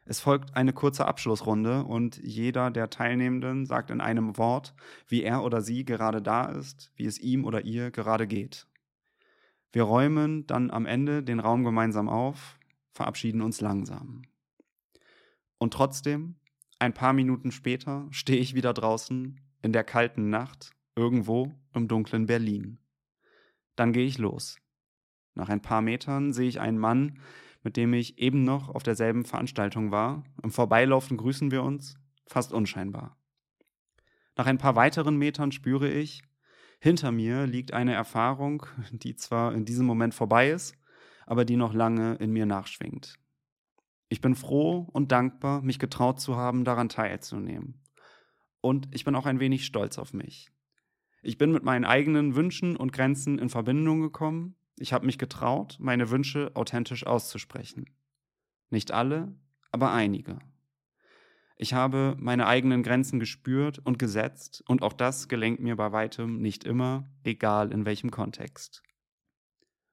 Es 0.07 0.21
folgt 0.21 0.57
eine 0.57 0.73
kurze 0.73 1.07
Abschlussrunde 1.07 1.85
und 1.85 2.17
jeder 2.17 2.71
der 2.71 2.89
Teilnehmenden 2.89 3.67
sagt 3.67 3.91
in 3.91 4.01
einem 4.01 4.39
Wort, 4.39 4.75
wie 5.09 5.23
er 5.23 5.45
oder 5.45 5.61
sie 5.61 5.85
gerade 5.85 6.23
da 6.23 6.47
ist, 6.47 6.91
wie 6.97 7.05
es 7.05 7.19
ihm 7.19 7.45
oder 7.45 7.67
ihr 7.67 7.91
gerade 7.91 8.27
geht. 8.27 8.67
Wir 9.73 9.83
räumen 9.83 10.47
dann 10.47 10.71
am 10.71 10.87
Ende 10.87 11.23
den 11.23 11.39
Raum 11.39 11.65
gemeinsam 11.65 12.09
auf, 12.09 12.59
verabschieden 12.93 13.43
uns 13.43 13.61
langsam. 13.61 14.23
Und 15.59 15.75
trotzdem, 15.75 16.37
ein 16.79 16.95
paar 16.95 17.13
Minuten 17.13 17.53
später, 17.53 18.09
stehe 18.11 18.41
ich 18.41 18.55
wieder 18.55 18.73
draußen 18.73 19.39
in 19.63 19.73
der 19.73 19.85
kalten 19.85 20.31
Nacht 20.31 20.73
irgendwo 20.97 21.53
im 21.75 21.89
dunklen 21.89 22.27
Berlin. 22.27 22.79
Dann 23.77 23.93
gehe 23.93 24.07
ich 24.07 24.19
los. 24.19 24.57
Nach 25.35 25.49
ein 25.49 25.63
paar 25.63 25.83
Metern 25.83 26.33
sehe 26.33 26.49
ich 26.49 26.61
einen 26.61 26.79
Mann 26.79 27.21
mit 27.63 27.77
dem 27.77 27.93
ich 27.93 28.19
eben 28.19 28.45
noch 28.45 28.69
auf 28.69 28.83
derselben 28.83 29.25
Veranstaltung 29.25 29.91
war. 29.91 30.25
Im 30.43 30.51
Vorbeilaufen 30.51 31.17
grüßen 31.17 31.51
wir 31.51 31.63
uns, 31.63 31.99
fast 32.27 32.53
unscheinbar. 32.53 33.17
Nach 34.37 34.47
ein 34.47 34.59
paar 34.59 34.77
weiteren 34.77 35.17
Metern 35.17 35.53
spüre 35.53 35.91
ich, 35.91 36.23
hinter 36.81 37.11
mir 37.11 37.47
liegt 37.47 37.73
eine 37.73 37.93
Erfahrung, 37.93 38.65
die 38.93 39.17
zwar 39.17 39.53
in 39.55 39.65
diesem 39.65 39.87
Moment 39.87 40.15
vorbei 40.15 40.51
ist, 40.51 40.77
aber 41.27 41.45
die 41.45 41.57
noch 41.57 41.75
lange 41.75 42.15
in 42.15 42.33
mir 42.33 42.47
nachschwingt. 42.47 43.19
Ich 44.09 44.21
bin 44.21 44.35
froh 44.35 44.89
und 44.93 45.13
dankbar, 45.13 45.61
mich 45.61 45.79
getraut 45.79 46.21
zu 46.21 46.37
haben, 46.37 46.65
daran 46.65 46.89
teilzunehmen. 46.89 47.83
Und 48.61 48.89
ich 48.95 49.05
bin 49.05 49.15
auch 49.15 49.27
ein 49.27 49.41
wenig 49.41 49.65
stolz 49.65 49.99
auf 49.99 50.13
mich. 50.13 50.51
Ich 51.23 51.39
bin 51.39 51.53
mit 51.53 51.65
meinen 51.65 51.85
eigenen 51.85 52.35
Wünschen 52.35 52.77
und 52.77 52.93
Grenzen 52.93 53.39
in 53.39 53.49
Verbindung 53.49 54.01
gekommen. 54.01 54.57
Ich 54.77 54.93
habe 54.93 55.07
mich 55.07 55.19
getraut, 55.19 55.77
meine 55.81 56.11
Wünsche 56.11 56.53
authentisch 56.55 57.07
auszusprechen. 57.07 57.87
Nicht 58.71 58.93
alle, 58.93 59.35
aber 59.73 59.93
einige. 59.93 60.39
Ich 61.61 61.75
habe 61.75 62.15
meine 62.21 62.47
eigenen 62.47 62.85
Grenzen 62.85 63.19
gespürt 63.19 63.81
und 63.81 63.99
gesetzt, 63.99 64.63
und 64.69 64.83
auch 64.83 64.93
das 64.93 65.27
gelenkt 65.27 65.61
mir 65.61 65.75
bei 65.75 65.91
weitem 65.91 66.41
nicht 66.41 66.63
immer, 66.63 67.11
egal 67.25 67.73
in 67.73 67.85
welchem 67.85 68.13
Kontext. 68.13 68.85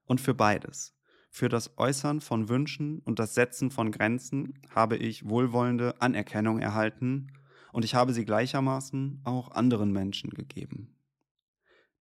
Und 0.05 0.21
für 0.21 0.35
beides, 0.35 0.95
für 1.31 1.49
das 1.49 1.75
Äußern 1.79 2.21
von 2.21 2.49
Wünschen 2.49 2.99
und 2.99 3.17
das 3.17 3.33
Setzen 3.33 3.71
von 3.71 3.91
Grenzen, 3.91 4.53
habe 4.75 4.95
ich 4.97 5.27
wohlwollende 5.27 5.99
Anerkennung 5.99 6.59
erhalten, 6.59 7.31
und 7.75 7.83
ich 7.83 7.93
habe 7.93 8.13
sie 8.13 8.23
gleichermaßen 8.23 9.19
auch 9.25 9.51
anderen 9.51 9.91
Menschen 9.91 10.29
gegeben. 10.29 10.95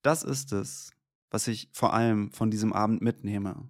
Das 0.02 0.22
ist 0.22 0.52
es, 0.52 0.92
was 1.30 1.48
ich 1.48 1.68
vor 1.72 1.92
allem 1.92 2.30
von 2.30 2.48
diesem 2.48 2.72
Abend 2.72 3.02
mitnehme. 3.02 3.68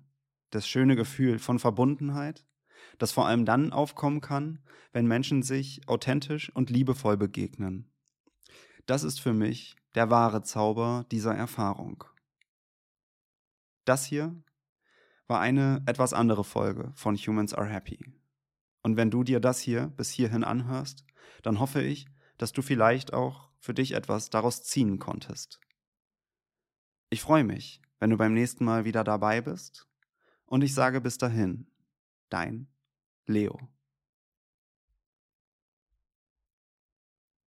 Das 0.50 0.68
schöne 0.68 0.96
Gefühl 0.96 1.38
von 1.38 1.58
Verbundenheit, 1.58 2.44
das 2.98 3.12
vor 3.12 3.26
allem 3.26 3.46
dann 3.46 3.72
aufkommen 3.72 4.20
kann, 4.20 4.62
wenn 4.92 5.06
Menschen 5.06 5.42
sich 5.42 5.88
authentisch 5.88 6.54
und 6.54 6.68
liebevoll 6.68 7.16
begegnen. 7.16 7.90
Das 8.84 9.02
ist 9.02 9.18
für 9.18 9.32
mich 9.32 9.74
der 9.94 10.10
wahre 10.10 10.42
Zauber 10.42 11.06
dieser 11.10 11.34
Erfahrung. 11.34 12.04
Das 13.86 14.04
hier 14.04 14.36
war 15.26 15.40
eine 15.40 15.82
etwas 15.86 16.12
andere 16.12 16.44
Folge 16.44 16.92
von 16.96 17.16
Humans 17.16 17.54
Are 17.54 17.66
Happy. 17.66 17.98
Und 18.84 18.98
wenn 18.98 19.10
du 19.10 19.24
dir 19.24 19.40
das 19.40 19.60
hier 19.60 19.88
bis 19.96 20.10
hierhin 20.10 20.44
anhörst, 20.44 21.06
dann 21.42 21.58
hoffe 21.58 21.82
ich, 21.82 22.06
dass 22.36 22.52
du 22.52 22.60
vielleicht 22.60 23.14
auch 23.14 23.48
für 23.58 23.72
dich 23.72 23.92
etwas 23.92 24.28
daraus 24.28 24.62
ziehen 24.62 24.98
konntest. 24.98 25.58
Ich 27.08 27.22
freue 27.22 27.44
mich, 27.44 27.80
wenn 27.98 28.10
du 28.10 28.18
beim 28.18 28.34
nächsten 28.34 28.64
Mal 28.64 28.84
wieder 28.84 29.02
dabei 29.02 29.40
bist 29.40 29.88
und 30.44 30.62
ich 30.62 30.74
sage 30.74 31.00
bis 31.00 31.16
dahin, 31.16 31.66
dein 32.28 32.68
Leo. 33.26 33.58